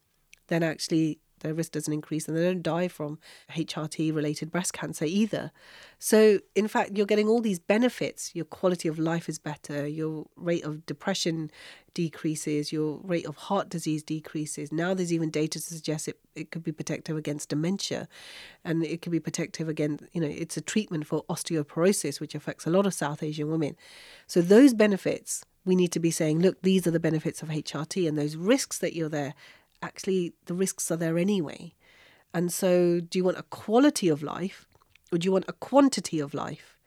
[0.46, 3.18] then actually their risk doesn't increase and they don't die from
[3.50, 5.52] HRT related breast cancer either.
[5.98, 8.34] So, in fact, you're getting all these benefits.
[8.34, 11.50] Your quality of life is better, your rate of depression
[11.94, 14.72] decreases, your rate of heart disease decreases.
[14.72, 18.08] Now, there's even data to suggest it, it could be protective against dementia
[18.64, 22.66] and it could be protective against, you know, it's a treatment for osteoporosis, which affects
[22.66, 23.76] a lot of South Asian women.
[24.26, 28.08] So, those benefits we need to be saying, look, these are the benefits of HRT
[28.08, 29.34] and those risks that you're there
[29.82, 31.74] actually the risks are there anyway.
[32.34, 34.66] And so, do you want a quality of life
[35.10, 36.78] or do you want a quantity of life?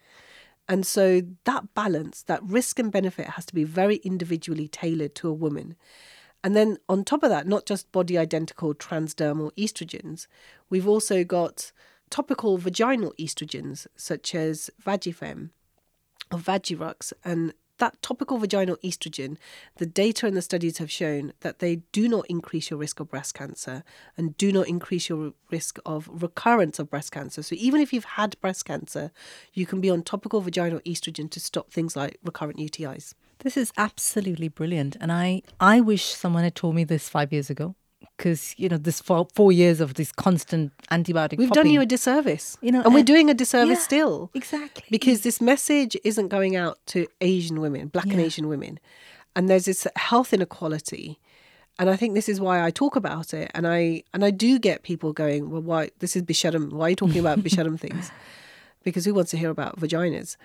[0.68, 5.30] And so, that balance, that risk and benefit has to be very individually tailored to
[5.30, 5.76] a woman.
[6.44, 10.28] And then, on top of that, not just body identical transdermal estrogens,
[10.70, 11.72] we've also got
[12.10, 15.50] topical vaginal estrogens such as Vagifem
[16.32, 19.38] or Vagirux and that topical vaginal estrogen,
[19.78, 23.10] the data and the studies have shown that they do not increase your risk of
[23.10, 23.84] breast cancer
[24.18, 27.44] and do not increase your risk of recurrence of breast cancer.
[27.44, 29.12] So even if you've had breast cancer,
[29.54, 33.14] you can be on topical vaginal estrogen to stop things like recurrent UTIs.
[33.40, 34.96] This is absolutely brilliant.
[35.00, 37.76] And I, I wish someone had told me this five years ago
[38.18, 41.38] because you know this four, four years of this constant antibiotic.
[41.38, 44.84] We've done you a disservice, You know, and we're doing a disservice Yeah, still exactly
[44.90, 48.80] because this message isn't going out to Asian women, Black and Asian women,
[49.36, 51.20] and there's this health inequality,
[51.80, 54.60] and I think this is why I talk about it, and I and I do
[54.60, 56.72] get people going, well, why this is Bisharam?
[56.72, 58.12] Why are you talking about Bisharam things?
[58.84, 60.38] Because who wants to hear about vaginas?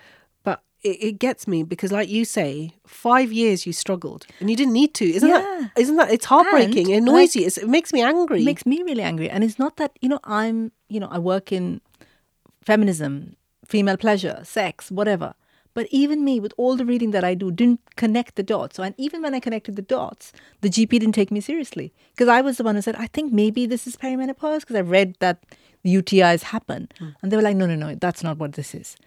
[0.83, 4.73] It, it gets me because, like you say, five years you struggled and you didn't
[4.73, 5.05] need to.
[5.05, 5.37] Isn't Yeah.
[5.41, 5.71] that?
[5.81, 6.11] Isn't that?
[6.11, 6.87] It's heartbreaking.
[6.87, 7.63] And, it annoys like, you.
[7.63, 8.41] It makes me angry.
[8.41, 9.29] It makes me really angry.
[9.29, 11.81] And it's not that, you know, I'm, you know, I work in
[12.63, 15.33] feminism, female pleasure, sex, whatever.
[15.73, 18.75] But even me, with all the reading that I do, didn't connect the dots.
[18.75, 22.27] So, and even when I connected the dots, the GP didn't take me seriously because
[22.27, 25.15] I was the one who said, I think maybe this is perimenopause because I read
[25.19, 25.43] that
[25.85, 26.89] UTIs happen.
[26.99, 27.09] Hmm.
[27.21, 28.97] And they were like, no, no, no, that's not what this is.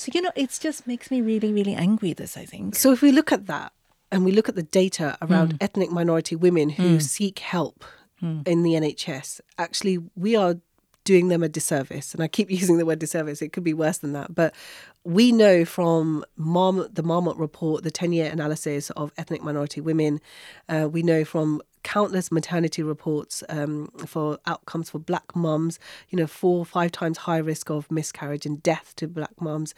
[0.00, 2.74] So, you know, it just makes me really, really angry, this, I think.
[2.74, 3.72] So if we look at that
[4.10, 5.56] and we look at the data around Hmm.
[5.60, 7.84] ethnic minority women who seek help
[8.46, 10.56] in the NHS, actually we are
[11.04, 12.14] doing them a disservice.
[12.14, 13.42] And I keep using the word disservice.
[13.42, 14.34] It could be worse than that.
[14.34, 14.54] But
[15.04, 20.20] we know from Marm- the Marmot report, the 10 year analysis of ethnic minority women,
[20.68, 26.26] uh, we know from countless maternity reports um, for outcomes for black mums, you know,
[26.26, 29.74] four or five times high risk of miscarriage and death to black mums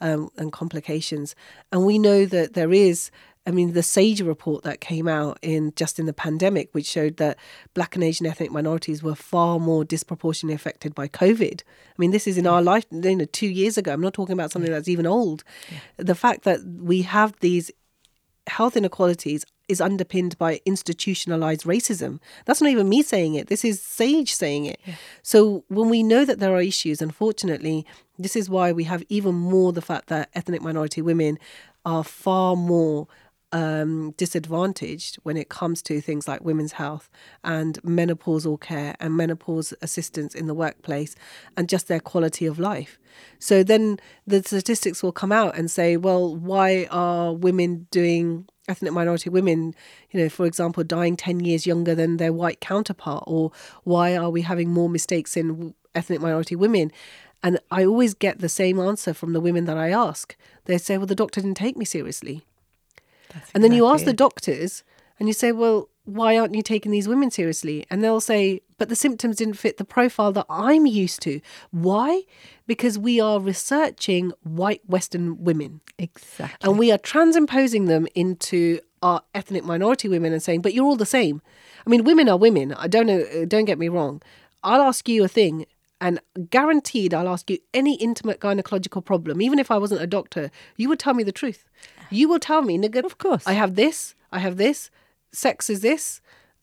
[0.00, 1.34] um, and complications.
[1.72, 3.10] And we know that there is
[3.46, 7.16] I mean, the SAGE report that came out in just in the pandemic, which showed
[7.18, 7.38] that
[7.74, 11.62] Black and Asian ethnic minorities were far more disproportionately affected by COVID.
[11.62, 13.92] I mean, this is in our life, you know, two years ago.
[13.92, 15.44] I'm not talking about something that's even old.
[15.96, 17.70] The fact that we have these
[18.48, 22.20] health inequalities is underpinned by institutionalized racism.
[22.44, 23.48] That's not even me saying it.
[23.48, 24.80] This is Sage saying it.
[25.22, 27.86] So when we know that there are issues, unfortunately,
[28.18, 31.38] this is why we have even more the fact that ethnic minority women
[31.84, 33.08] are far more
[33.52, 37.08] um, disadvantaged when it comes to things like women's health
[37.44, 41.14] and menopausal care and menopause assistance in the workplace
[41.56, 42.98] and just their quality of life.
[43.38, 48.92] So then the statistics will come out and say, well, why are women doing ethnic
[48.92, 49.74] minority women,
[50.10, 53.24] you know, for example, dying 10 years younger than their white counterpart?
[53.26, 53.52] Or
[53.84, 56.92] why are we having more mistakes in ethnic minority women?
[57.42, 60.36] And I always get the same answer from the women that I ask.
[60.64, 62.42] They say, well, the doctor didn't take me seriously.
[63.54, 64.82] and then you ask the doctors
[65.18, 67.84] and you say, well, why aren't you taking these women seriously?
[67.90, 71.40] And they'll say, but the symptoms didn't fit the profile that I'm used to.
[71.70, 72.22] Why?
[72.66, 76.68] Because we are researching white Western women Exactly.
[76.68, 80.96] and we are transimposing them into our ethnic minority women and saying, "But you're all
[80.96, 81.42] the same."
[81.86, 82.72] I mean, women are women.
[82.72, 83.20] I don't know.
[83.20, 84.22] uh, Don't get me wrong.
[84.64, 85.66] I'll ask you a thing,
[86.00, 86.18] and
[86.50, 90.50] guaranteed, I'll ask you any intimate gynecological problem, even if I wasn't a doctor.
[90.76, 91.64] You would tell me the truth.
[92.10, 93.04] You will tell me, Nighat.
[93.04, 93.44] Of course.
[93.46, 94.14] I have this.
[94.32, 94.90] I have this.
[95.36, 96.20] Sex is this.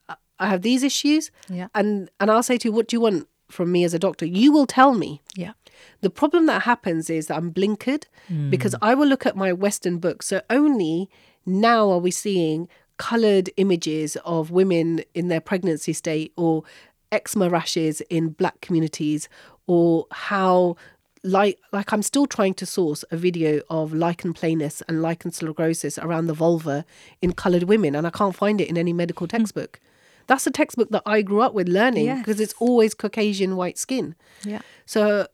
[0.10, 1.32] I- have these issues.
[1.48, 1.68] Yeah.
[1.74, 4.26] And and I'll say to you, "What do you want from me as a doctor?"
[4.26, 5.22] You will tell me.
[5.36, 5.54] yeah.
[6.02, 8.50] The problem that happens is that I'm blinkered hmm.
[8.50, 10.28] because I will look at my Western books.
[10.28, 11.10] So only
[11.46, 16.64] now are we seeing colored images of women in their pregnancy state or
[17.12, 19.30] eczema rashes in black communities
[19.68, 20.76] or how
[21.24, 26.04] like like I'm still trying to source a video of lichen planus and lichen sclerosus
[26.04, 26.86] around the vulva
[27.22, 29.38] in colored women and I can't find it in any medical hmm.
[29.38, 29.80] textbook.
[30.28, 32.20] That's the textbook that I grew up with learning Yes.
[32.20, 34.16] because it's always Caucasian white skin.
[34.44, 34.62] Yeah.
[34.86, 35.28] So,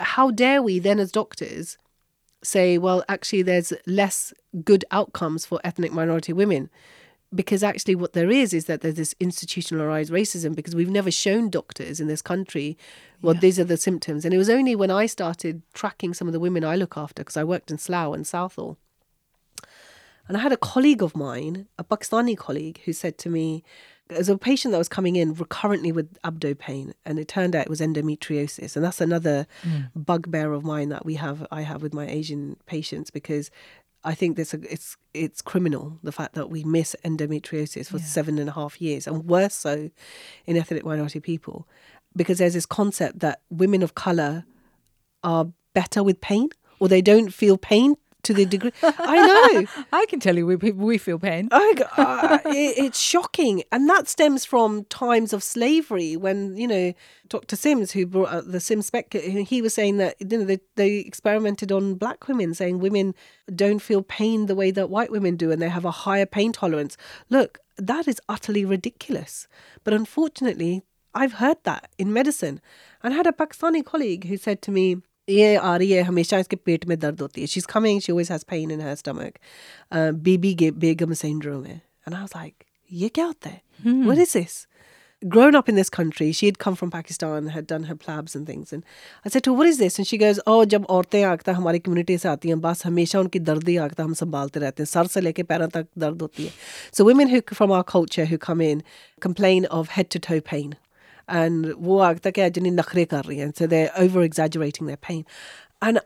[0.00, 1.78] how dare we then, as doctors,
[2.42, 6.68] say, well, actually, there's less good outcomes for ethnic minority women?
[7.34, 11.50] Because actually, what there is is that there's this institutionalized racism because we've never shown
[11.50, 12.78] doctors in this country,
[13.22, 14.24] well, these are the symptoms.
[14.24, 17.22] And it was only when I started tracking some of the women I look after,
[17.22, 18.78] because I worked in Slough and Southall.
[20.28, 23.62] And I had a colleague of mine, a Pakistani colleague, who said to me,
[24.08, 27.66] there's a patient that was coming in recurrently with abdo pain, and it turned out
[27.66, 29.80] it was endometriosis, and that's another hmm.
[29.94, 31.46] bugbear of mine that we have.
[31.50, 33.50] I have with my Asian patients because
[34.04, 38.48] I think this it's it's criminal the fact that we miss endometriosis for seven and
[38.48, 39.90] a half years, and worse so
[40.46, 41.66] in ethnic minority people,
[42.14, 44.44] because there's this concept that women of color
[45.22, 48.72] are better with pain or they don't feel pain to the degree.
[48.82, 49.84] I know.
[49.92, 51.48] I can tell you we, we feel pain.
[51.52, 56.16] I, uh, it, it's shocking, and that stems from times of slavery.
[56.16, 56.92] When you know
[57.28, 57.56] Dr.
[57.56, 60.96] Sims, who brought out the Sims spec, he was saying that you know they, they
[60.96, 63.14] experimented on black women, saying women
[63.54, 66.52] don't feel pain the way that white women do, and they have a higher pain
[66.52, 66.96] tolerance.
[67.30, 69.46] Look, that is utterly ridiculous.
[69.82, 70.82] But unfortunately,
[71.14, 72.60] I've heard that in medicine,
[73.02, 75.02] and I had a Pakistani colleague who said to me.
[75.28, 75.58] She's
[77.66, 78.00] coming.
[78.00, 79.38] She always has pain in her stomach.
[79.90, 84.66] Uh, है she is coming she ओज has "What is this?"
[85.26, 88.34] Grown up in this country, she had come from Pakistan, and had done her PLABs
[88.34, 88.72] and things.
[88.72, 88.84] And
[89.24, 89.98] I said to her, What is this?
[89.98, 93.40] And she goes, Oh, jab orte aakta, humare community se aati hain, bas hamesha unki
[93.40, 96.52] dardi aakta, hum sambalte rehte hain, sar se leke pairon tak dard hoti hai.
[96.92, 98.82] So women from our culture who come in
[99.20, 100.76] complain of head to toe pain
[101.27, 103.53] And वो आगता कि जिन्हें नखरे कर रही हैं.
[103.55, 105.25] So they're over exaggerating their pain.
[105.81, 105.99] And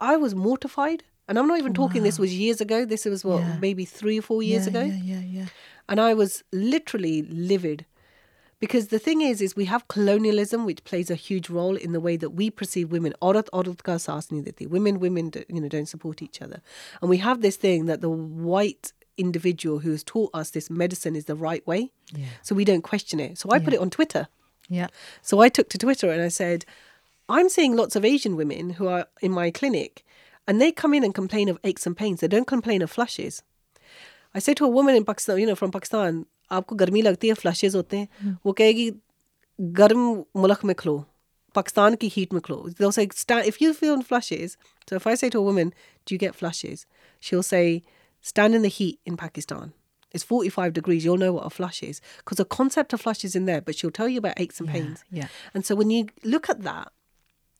[0.00, 1.02] I was mortified.
[1.28, 2.84] And I'm not even talking this was years ago.
[2.84, 3.58] This was what, Yeah.
[3.60, 4.82] maybe three or four years yeah, ago.
[4.82, 5.46] Yeah, yeah, yeah.
[5.88, 7.86] And I was literally livid.
[8.58, 12.00] Because the thing is, is we have colonialism, which plays a huge role in the
[12.00, 13.14] way that we perceive women.
[13.22, 14.66] Aurat aurat ka saas nahi deti.
[14.66, 16.60] Women, women, do- you know, don't support each other,
[17.00, 21.16] and we have this thing that the white individual who has taught us this medicine
[21.16, 22.26] is the right way, Yeah.
[22.42, 23.38] so we don't question it.
[23.38, 24.28] So I put it on Twitter.
[24.68, 24.88] Yeah.
[25.22, 26.64] So I took to Twitter and I said,
[27.28, 30.04] I'm seeing lots of Asian women who are in my clinic
[30.46, 32.20] and they come in and complain of aches and pains.
[32.20, 33.42] They don't complain of flushes.
[34.34, 37.34] I said to a woman in Pakistan, you know, from Pakistan, आपको गर्मी लगती है
[37.34, 38.90] flushes होते हैं वो कहेगी
[39.78, 40.00] गर्म
[40.36, 40.96] मुल्क में खलो
[41.54, 44.56] पाकिस्तान की हीट में खलो they'll say stand if you feel flushes
[44.88, 45.72] so if I say to a woman
[46.06, 46.86] do you get flushes
[47.28, 47.82] she'll say
[48.32, 49.72] stand in the heat in Pakistan
[50.15, 53.35] it's 45 degrees you'll know what a flush is because the concept of flush is
[53.35, 55.27] in there but she'll tell you about aches and pains yeah.
[55.53, 56.87] and so when you look at that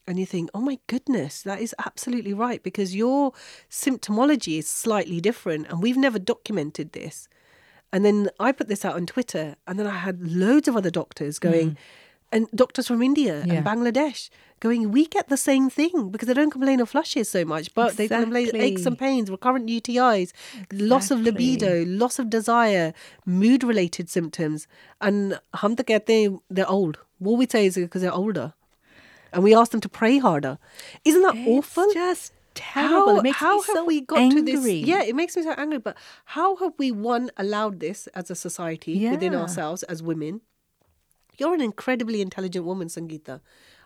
[0.07, 3.33] and you think, oh my goodness, that is absolutely right because your
[3.69, 7.27] symptomology is slightly different and we've never documented this.
[7.91, 10.91] And then I put this out on Twitter and then I had loads of other
[10.91, 11.75] doctors going, hmm.
[12.31, 13.53] and doctors from India Yeah.
[13.55, 14.29] and Bangladesh
[14.65, 17.97] going, we get the same thing because they don't complain of flushes so much, but
[17.97, 20.31] they complain of aches and pains, recurrent UTIs,
[20.73, 22.93] loss of libido, loss of desire,
[23.25, 24.67] mood related symptoms.
[25.01, 26.97] And hum hain, they're old.
[27.19, 28.53] What we say is because they're older.
[29.31, 30.57] And we ask them to pray harder.
[31.03, 31.91] Isn't that awful?
[31.93, 33.07] Just terrible.
[33.07, 34.41] How, it makes how me have so we got angry.
[34.41, 34.65] to this?
[34.65, 35.79] Yeah, it makes me so angry.
[35.79, 40.41] But how have we, one, allowed this as a society within ourselves as women?
[41.37, 43.41] You're an incredibly intelligent woman, Sangeeta.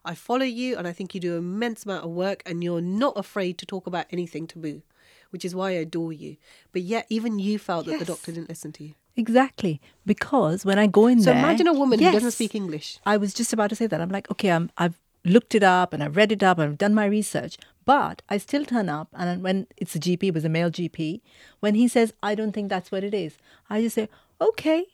[0.05, 2.81] I follow you and I think you do an immense amount of work and you're
[2.81, 4.81] not afraid to talk about anything taboo,
[5.29, 6.37] which is why I adore you.
[6.71, 8.93] But yet, even you felt that the doctor didn't listen to you.
[9.15, 9.81] Exactly.
[10.05, 11.35] Because when I go in So there.
[11.35, 12.99] So imagine a woman who doesn't speak English.
[13.05, 13.99] I was just about to say that.
[13.99, 16.77] I'm like, okay, I'm, I've looked it up and I've read it up and I've
[16.77, 19.09] done my research, but I still turn up.
[19.13, 21.21] And when it's a GP, it was a male GP,
[21.59, 23.37] when he says, I don't think that's what it is,
[23.69, 24.07] I just say,
[24.39, 24.85] okay.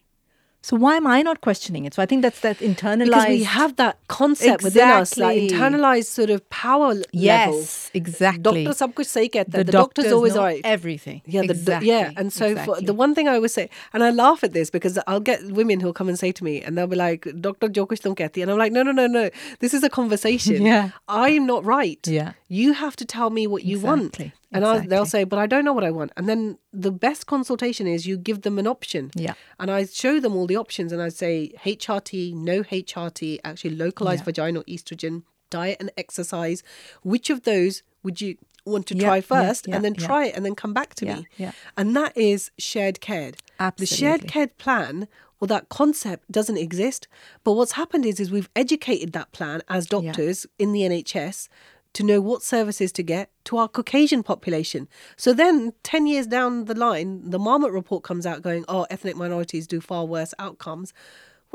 [0.65, 1.93] So why am I not questioning it?
[1.93, 3.05] So I think that's that internalized.
[3.05, 4.65] Because we have that concept exactly.
[4.65, 7.59] within us, that internalized sort of power yes, level.
[7.59, 8.63] Yes, exactly.
[8.63, 9.51] Doctor, sab kuch sahi kehta.
[9.51, 10.61] The, the doctor's, doctor's always right.
[10.63, 11.21] Everything.
[11.27, 11.85] Yeah, exactly.
[11.87, 12.11] the, yeah.
[12.17, 12.79] And so exactly.
[12.79, 15.43] for, the one thing I always say, and I laugh at this because I'll get
[15.51, 18.15] women who'll come and say to me, and they'll be like, "Doctor, jo kuch tum
[18.15, 19.29] kehti," and I'm like, "No, no, no, no.
[19.59, 20.65] This is a conversation.
[20.71, 22.07] yeah, I'm not right.
[22.07, 24.25] Yeah, you have to tell me what you exactly.
[24.25, 24.33] want.
[24.51, 26.91] Exactly, And I, they'll say, "But I don't know what I want." And then the
[26.91, 29.11] best consultation is you give them an option.
[29.15, 29.33] Yeah.
[29.59, 34.21] And I show them all the options, and I say HRT, no HRT, actually localized
[34.21, 34.25] Yeah.
[34.25, 36.63] vaginal estrogen, diet and exercise.
[37.03, 40.05] Which of those would you want to Yeah, try first, yeah, and then yeah.
[40.07, 41.27] try it, and then come back to Yeah, me?
[41.37, 41.51] yeah.
[41.77, 43.31] And that is shared care.
[43.31, 44.27] The shared Absolutely.
[44.29, 45.07] care plan
[45.39, 47.07] well that concept doesn't exist.
[47.43, 51.47] But what's happened is, is we've educated that plan as doctors in the NHS
[51.95, 54.87] to know what services to get to our Caucasian population.
[55.17, 59.15] So then 10 years down the line, the Marmot report comes out going, oh, ethnic
[59.15, 60.93] minorities do far worse outcomes.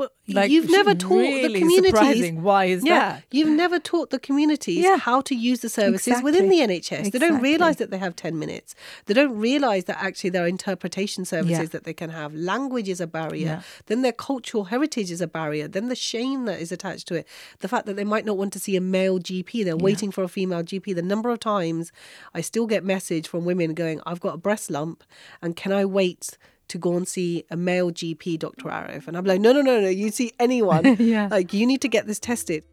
[0.01, 1.91] Well, Like, you've never taught the really communities.
[1.91, 2.41] surprising.
[2.41, 3.23] Why is yeah, that?
[3.29, 4.97] You've never taught the communities Yeah.
[4.97, 7.11] how to use the services within the NHS.
[7.11, 8.73] They don't realize that they have 10 minutes.
[9.05, 11.65] They don't realize that actually there are interpretation services Yeah.
[11.65, 12.33] that they can have.
[12.33, 13.45] Language is a barrier.
[13.45, 13.61] Yeah.
[13.85, 15.67] Then their cultural heritage is a barrier.
[15.67, 17.27] Then the shame that is attached to it.
[17.59, 19.63] The fact that they might not want to see a male GP.
[19.63, 20.93] They're waiting for a female GP.
[20.95, 21.91] The number of times
[22.33, 25.03] I still get message from women going, I've got a breast lump
[25.43, 26.37] and can I wait
[26.71, 28.65] to go and see a male GP, Dr.
[28.65, 29.07] Arif?
[29.07, 29.87] And I'm like, no, no, no, no.
[29.87, 30.97] You see anyone.
[31.01, 31.27] Yeah.
[31.29, 32.63] Like, you need to get this tested.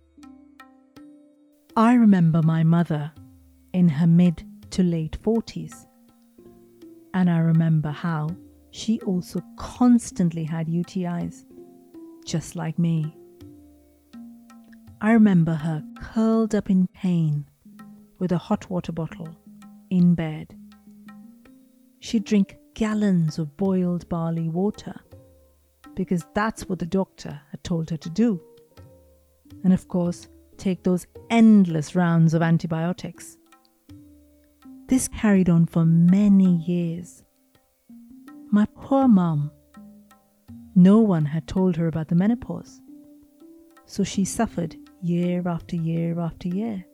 [1.76, 3.12] I remember my mother
[3.72, 5.86] in her mid to late 40s.
[7.14, 8.28] And I remember how
[8.70, 11.44] she also constantly had UTIs,
[12.24, 13.16] just like me.
[15.00, 17.46] I remember her curled up in pain
[18.18, 19.36] with a hot water bottle
[19.90, 20.54] in bed.
[22.00, 24.94] She'd drink gallons of boiled barley water
[25.94, 28.40] because that's what the doctor had told her to do
[29.64, 33.36] and of course, take those endless rounds of antibiotics.
[34.88, 37.22] This carried on for many years.
[38.50, 39.50] My poor mum.
[40.74, 42.80] No one had told her about the menopause,
[43.84, 46.84] so she suffered year after year after year.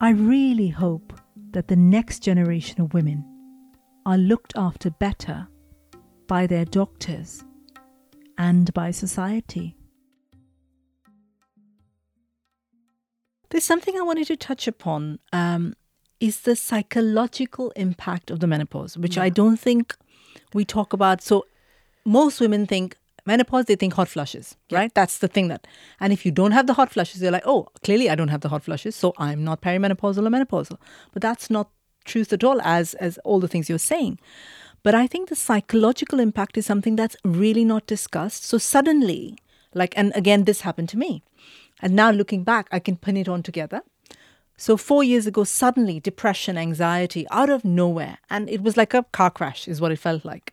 [0.00, 1.12] I really hope
[1.50, 3.24] that the next generation of women
[4.06, 5.48] are looked after better
[6.26, 7.44] by their doctors
[8.38, 9.76] and by society.
[13.50, 15.74] There's something I wanted to touch upon um,
[16.20, 19.96] is the psychological impact of the menopause, which I don't think
[20.54, 21.20] we talk about.
[21.20, 21.46] So
[22.04, 22.96] most women think
[23.26, 24.94] menopause, they think hot flushes, right?
[24.94, 25.66] That's the thing that,
[25.98, 28.40] and if you don't have the hot flushes, you're like, oh, clearly I don't have
[28.42, 30.78] the hot flushes, so I'm not perimenopausal or menopausal.
[31.12, 31.70] But that's not
[32.04, 34.18] truth at all, as as all the things you're saying.
[34.82, 38.44] But I think the psychological impact is something that's really not discussed.
[38.44, 39.36] So suddenly,
[39.74, 41.22] like, and again, this happened to me.
[41.82, 43.82] And now looking back, I can pin it on together.
[44.56, 48.18] So, four years ago, suddenly depression, anxiety out of nowhere.
[48.28, 50.52] And it was like a car crash, is what it felt like.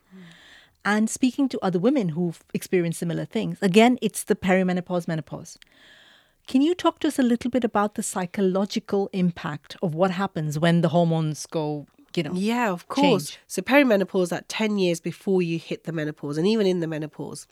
[0.84, 5.58] And speaking to other women who've experienced similar things, again, it's the perimenopause, menopause.
[6.48, 10.58] Can you talk to us a little bit about the psychological impact of what happens
[10.58, 11.86] when the hormones go,
[12.16, 12.32] you know?
[12.32, 13.32] Yeah, of course.
[13.32, 13.40] change.
[13.46, 17.46] So perimenopause at 10 years before you hit the menopause and even in the menopause.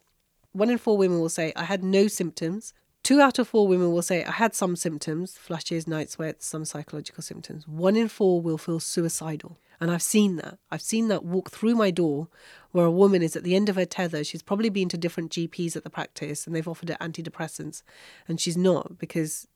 [0.53, 2.73] One in four women will say, I had no symptoms.
[3.07, 6.65] Two out of four women will say, I had some symptoms, flushes, night sweats, some
[6.65, 7.69] psychological symptoms.
[7.69, 9.61] One in four will feel suicidal.
[9.79, 10.59] And I've seen that.
[10.73, 12.27] I've seen that walk through my door
[12.73, 14.25] where a woman is at the end of her tether.
[14.25, 17.85] She's probably been to different GPs at the practice and they've offered her antidepressants.
[18.27, 19.47] And she's not because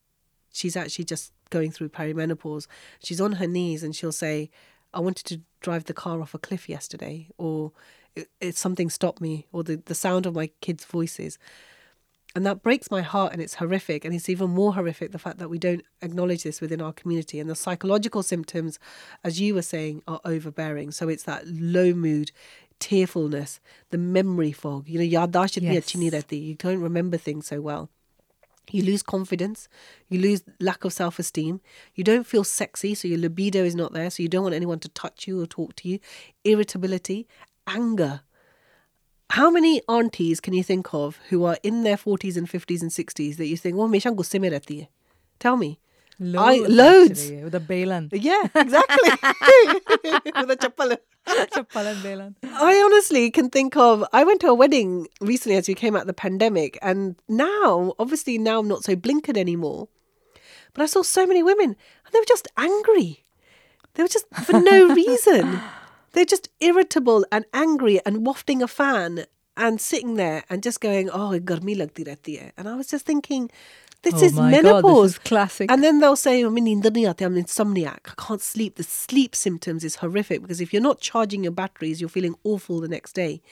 [0.53, 2.69] she's actually just going through perimenopause.
[3.03, 4.49] She's on her knees and she'll say,
[4.95, 7.73] I wanted to drive the car off a cliff yesterday, or
[8.15, 11.37] it, it, something stopped me, or the, the sound of my kids' voices.
[12.35, 14.05] And that breaks my heart and it's horrific.
[14.05, 17.41] And it's even more horrific the fact that we don't acknowledge this within our community.
[17.41, 18.79] And the psychological symptoms,
[19.25, 20.93] as you were saying, are overbearing.
[20.93, 22.31] So it's that low mood,
[22.79, 23.59] tearfulness,
[23.91, 24.89] the memory fog.
[24.89, 25.87] You know, yadash itni Yes.
[25.87, 26.47] achhi nahi rehti.
[26.47, 27.91] you don't remember things so well.
[28.71, 29.69] You lose confidence,
[30.09, 31.61] you lose lack of self esteem,
[31.97, 34.79] you don't feel sexy, so your libido is not there, so you don't want anyone
[34.81, 35.99] to touch you or talk to you,
[36.45, 37.27] irritability,
[37.67, 38.21] anger.
[39.31, 42.91] How many aunties can you think of who are in their 40s and 50s and
[42.91, 44.89] 60s that you think, oh, meshan gusse mein rehti hai?
[45.39, 45.79] Tell me.
[46.21, 47.23] I, loads.
[47.23, 48.11] actually, with a balan.
[48.13, 49.11] Yeah, exactly.
[50.41, 50.99] With a chappal.
[51.27, 52.37] Chappal and balan.
[52.43, 54.05] I honestly can think of.
[54.13, 57.95] I went to a wedding recently as we came out of the pandemic, and now,
[57.99, 59.89] obviously, now I'm not so blinkered anymore.
[60.75, 63.25] But I saw so many women, and they were just angry.
[63.95, 65.61] They were just for no reason.
[66.13, 71.11] They're just irritable and angry and wafting a fan and sitting there and just going,
[71.11, 73.51] "Oh, garmi lagti rehti hai." And I was just thinking,
[74.03, 75.13] this Oh is my God, menopause.
[75.13, 75.71] this is classic.
[75.71, 77.99] And then they'll say, oh, I'm I'm insomniac.
[78.07, 78.77] I can't sleep.
[78.77, 82.81] The sleep symptoms is horrific because if you're not charging your batteries, you're feeling awful
[82.81, 83.43] the next day.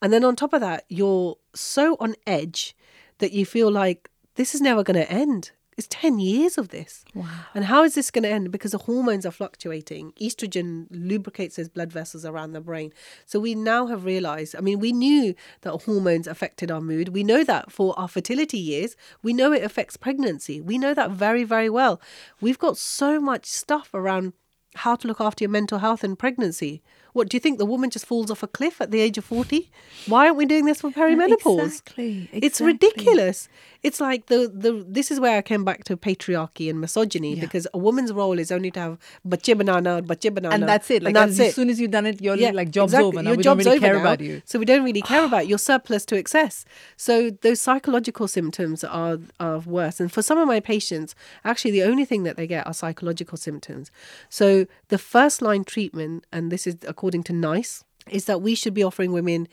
[0.00, 2.74] And then on top of that, you're so on edge
[3.18, 5.50] that you feel like this is never going to end.
[5.80, 7.06] It's 10 years of this.
[7.14, 7.26] Wow.
[7.54, 8.52] And how is this going to end?
[8.52, 10.12] Because the hormones are fluctuating.
[10.20, 12.92] Estrogen lubricates those blood vessels around the brain.
[13.24, 17.08] So we now have realized, I mean, we knew that hormones affected our mood.
[17.08, 18.94] We know that for our fertility years.
[19.22, 20.60] We know it affects pregnancy.
[20.60, 21.98] We know that very, very well.
[22.42, 24.34] We've got so much stuff around
[24.74, 26.82] how to look after your mental health in pregnancy.
[27.12, 27.58] What do you think?
[27.58, 29.68] The woman just falls off a cliff at the age of 40?
[30.06, 31.64] Why aren't we doing this for perimenopause?
[31.64, 32.30] Exactly.
[32.32, 33.48] It's ridiculous.
[33.82, 37.40] It's like the the this is where I came back to patriarchy and misogyny Yeah.
[37.40, 40.54] because a woman's role is only to have bache banana or bache banana.
[40.54, 41.02] And that's it.
[41.02, 41.54] Like that's as it.
[41.54, 43.08] soon as you've done it, you're Yeah, like job's exactly.
[43.08, 43.22] over.
[43.22, 44.42] Now Your we don't job's really over care now, about you.
[44.44, 45.50] So we don't really care about you.
[45.50, 46.64] You're surplus to excess.
[46.96, 49.98] So those psychological symptoms are are worse.
[50.00, 51.14] And for some of my patients,
[51.44, 53.90] actually the only thing that they get are psychological symptoms.
[54.28, 58.74] So the first line treatment, and this is according to NICE, is that we should
[58.74, 59.48] be offering women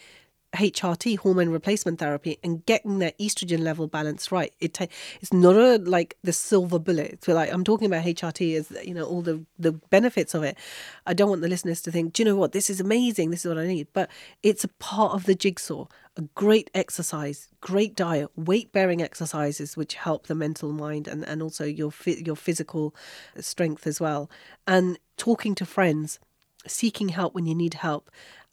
[0.56, 4.54] HRT hormone replacement therapy and getting their estrogen level balanced right.
[4.60, 4.88] It ta-
[5.22, 7.24] it's not a like the silver bullet.
[7.24, 10.58] So like I'm talking about HRT as you know all the the benefits of it.
[11.06, 12.54] I don't want the listeners to think, do you know what?
[12.54, 13.32] This is amazing.
[13.32, 13.88] This is what I need.
[13.94, 14.10] But
[14.42, 15.86] it's a part of the jigsaw.
[16.16, 21.44] A great exercise, great diet, weight bearing exercises which help the mental mind and and
[21.44, 22.96] also your your physical
[23.40, 24.30] strength as well.
[24.66, 26.20] And talking to friends
[26.66, 28.10] seeking help when you need help.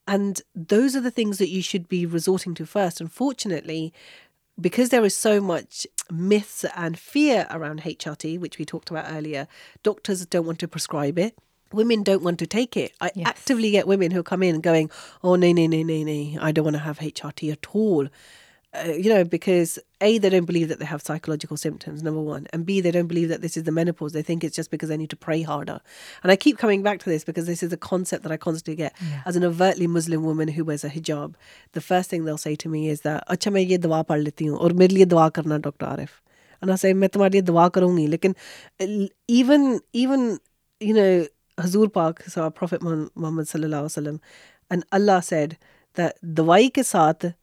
[0.07, 3.01] And those are the things that you should be resorting to first.
[3.01, 3.93] Unfortunately,
[4.61, 9.49] because there is so much myths and fear around HRT, which we talked about earlier,
[9.83, 11.37] doctors don't want to prescribe it.
[11.73, 12.93] Women don't want to take it.
[13.01, 13.27] I Yes.
[13.27, 14.91] actively get women who come in going,
[15.25, 16.39] "Oh no, no, no, no, no!
[16.41, 18.09] I don't want to have HRT at all."
[18.75, 22.49] Uh, you know, because A, they don't believe that they have psychological symptoms, number one.
[22.53, 24.13] And B, they don't believe that this is the menopause.
[24.13, 25.81] They think it's just because they need to pray harder.
[26.23, 28.75] And I keep coming back to this because this is a concept that I constantly
[28.75, 28.95] get.
[29.01, 29.23] Yeah.
[29.27, 31.35] As an overtly Muslim woman who wears a hijab,
[31.73, 34.47] the first thing they'll say to me is that, Acha, main ye dawa pad leti
[34.47, 35.87] hun, aur liye karna, Dr.
[35.87, 36.11] Arif.
[36.61, 38.09] And I say, main tumhari dawa karungi.
[38.09, 38.35] Lekin
[38.81, 40.41] uh, even, even,
[40.81, 41.27] you know,
[41.59, 44.21] Hazur Park so our Prophet Muhammad sallallahu alaihi wasallam,
[44.71, 45.57] and Allah said
[45.95, 47.35] that dawai ke saath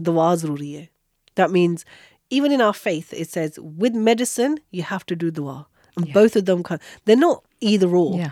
[0.00, 0.90] dua zaruri hai.
[1.34, 1.84] That means
[2.30, 5.66] even in our faith, it says with medicine, you have to do dua.
[5.96, 8.16] And both of them, can, they're not either or.
[8.16, 8.30] Yeah.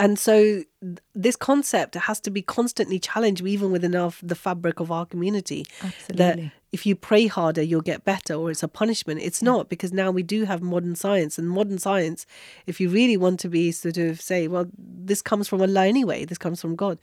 [0.00, 4.80] And so th- this concept has to be constantly challenged, even within our, the fabric
[4.80, 5.64] of our community.
[5.82, 6.16] Absolutely.
[6.16, 9.20] That if you pray harder, you'll get better, or it's a punishment.
[9.22, 12.26] It's not because now we do have modern science, and modern science,
[12.66, 16.24] if you really want to be sort of say, well, this comes from Allah anyway,
[16.24, 16.98] this comes from God.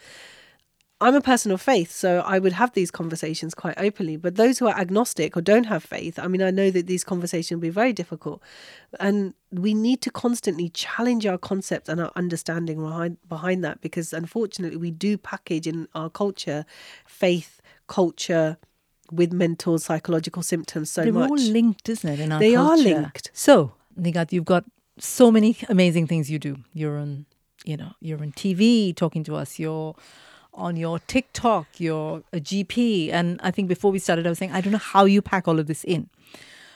[1.06, 4.18] I'm a person of faith, so I would have these conversations quite openly.
[4.18, 7.03] But those who are agnostic or don't have faith, I mean, I know that these
[7.03, 8.41] conversations will be very difficult.
[8.99, 14.14] And we need to constantly challenge our concept and our understanding behind, behind that because
[14.14, 16.66] unfortunately, we do package in our culture
[17.06, 18.58] faith, culture
[19.12, 21.06] with mental, psychological symptoms so much.
[21.06, 21.30] They're much.
[21.30, 22.20] all linked, isn't it?
[22.20, 23.30] In our They are linked.
[23.32, 24.66] So, Nighat, you've got
[24.97, 26.58] so many amazing things you do.
[26.74, 27.28] You're on,
[27.64, 29.60] you know, you're on TV talking to us.
[29.60, 29.93] You're
[30.56, 31.68] on your TikTok.
[31.78, 33.12] You're a GP.
[33.12, 35.47] And I think before we started, I was saying, I don't know how you pack
[35.47, 36.10] all of this in.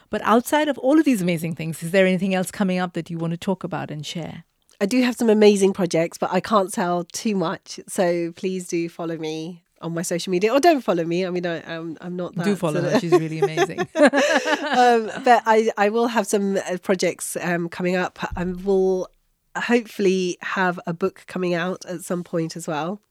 [0.09, 3.09] But outside of all of these amazing things, is there anything else coming up that
[3.09, 4.43] you want to talk about and share?
[4.81, 7.79] I do have some amazing projects, but I can't tell too much.
[7.87, 11.25] So please do follow me on my social media, or don't follow me.
[11.25, 12.99] I mean, I, I'm I'm not that do follow sort her.
[12.99, 13.79] She's really amazing.
[13.79, 18.19] um, but I I will have some uh, projects um, coming up.
[18.35, 19.09] I will
[19.55, 23.01] hopefully have a book coming out at some point as well,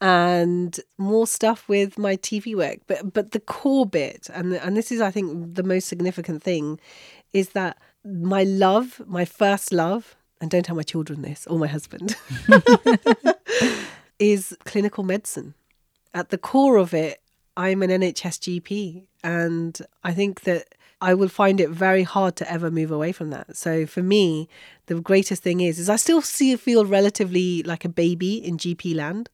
[0.00, 2.78] and more stuff with my TV work.
[2.86, 6.80] But but the core bit, and and this is I think the most significant thing,
[7.32, 11.66] is that my love, my first love, and don't tell my children this or my
[11.66, 12.16] husband,
[14.18, 15.54] is clinical medicine.
[16.12, 17.20] At the core of it,
[17.56, 20.66] I'm an NHS GP, and I think that
[21.00, 23.56] I will find it very hard to ever move away from that.
[23.56, 24.48] So for me,
[24.86, 28.94] the greatest thing is is I still see feel relatively like a baby in GP
[28.94, 29.28] land,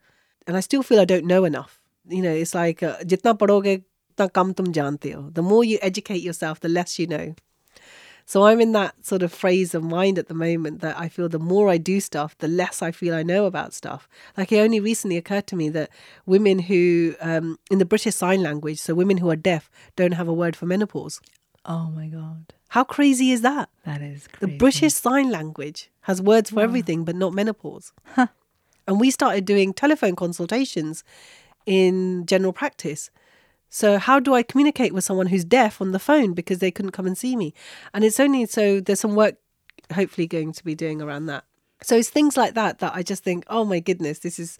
[0.47, 1.80] and I still feel I don't know enough.
[2.09, 3.84] You know, it's like uh, jitna padoge,
[4.16, 5.30] kam tum jante ho.
[5.30, 7.34] The more you educate yourself, the less you know.
[8.26, 11.28] So I'm in that sort of phrase of mind at the moment that I feel
[11.28, 14.09] the more I do stuff, the less I feel I know about stuff.
[14.36, 15.91] Like it only recently occurred to me that
[16.26, 20.28] women who, um, in the British Sign Language, so women who are deaf don't have
[20.28, 21.20] a word for menopause.
[21.64, 22.55] Oh my God.
[22.68, 23.68] How crazy is that?
[23.84, 24.53] That is crazy.
[24.53, 26.62] The British Sign Language has words for wow.
[26.62, 27.93] everything but not menopause.
[28.14, 28.28] Huh.
[28.91, 31.05] And we started doing telephone consultations
[31.64, 33.12] in general practice.
[33.68, 36.91] So how do I communicate with someone who's deaf on the phone because they couldn't
[36.91, 37.55] come and see me?
[37.95, 39.36] And it's only so there's some work
[39.93, 41.45] hopefully going to be doing around that.
[41.84, 44.59] So it's things like that that I just think, oh my goodness, this is,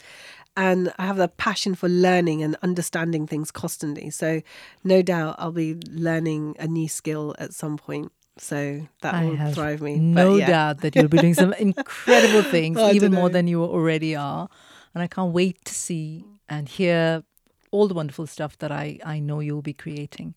[0.57, 4.11] and I have a passion for learning and understanding things constantly.
[4.11, 4.43] So
[4.85, 8.13] no doubt I'll be learning a new skill at some point.
[8.41, 9.97] So that I will thrive me.
[9.97, 10.47] No yeah.
[10.47, 14.17] doubt that you'll be doing some incredible things, oh, I even more than you already
[14.17, 14.49] are.
[14.95, 17.23] And I can't wait to see and hear
[17.71, 20.35] all the wonderful stuff that I, I know you'll be creating.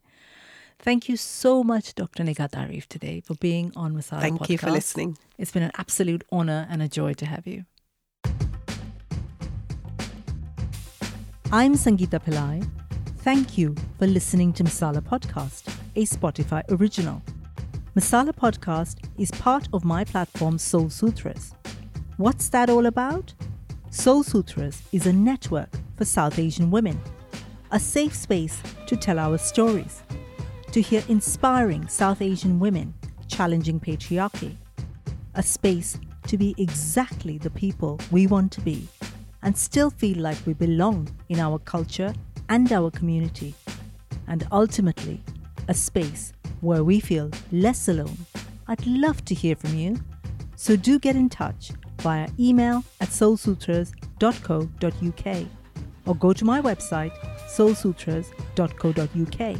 [0.79, 2.23] Thank you so much, Dr.
[2.23, 5.17] Nighat Arif, today for being on Masala Thank you for listening.
[5.37, 7.63] It's been an absolute honor and a joy to have you.
[11.53, 12.69] I'm Sangeeta Pillai.
[13.19, 17.21] Thank you for listening to Masala Podcast, a Spotify original.
[17.95, 21.53] Masala Podcast is part of my platform Soul Sutras.
[22.17, 23.31] What's that all about?
[23.91, 26.99] Soul Sutras is a network for South Asian women,
[27.69, 30.01] a safe space to tell our stories,
[30.71, 32.95] to hear inspiring South Asian women
[33.27, 34.55] challenging patriarchy,
[35.35, 38.87] a space to be exactly the people we want to be
[39.43, 42.11] and still feel like we belong in our culture
[42.49, 43.53] and our community,
[44.27, 45.21] and ultimately,
[45.67, 46.32] a space
[46.63, 48.17] where we feel less alone.
[48.67, 49.99] I'd love to hear from you,
[50.55, 55.47] so do get in touch via email at soulsutras.co.uk
[56.05, 57.11] or go to my website
[57.47, 59.57] soulsutras.co.uk.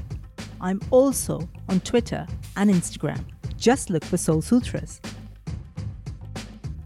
[0.61, 2.25] I'm also on Twitter
[2.55, 3.23] and Instagram.
[3.57, 5.01] Just look for Soul Sutras.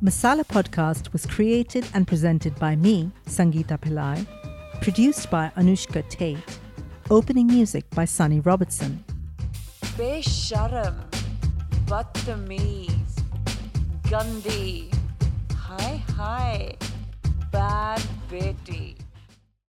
[0.03, 4.27] Masala Podcast was created and presented by me, Sangeeta Pillai,
[4.81, 6.37] produced by Anushka Tate,
[7.09, 9.03] opening music by Sunny Robertson.
[9.96, 10.96] बेशरम
[11.90, 13.16] बदतमीज
[14.12, 14.90] गंदी
[15.64, 16.58] हाय हाय
[17.54, 18.84] bad बेटी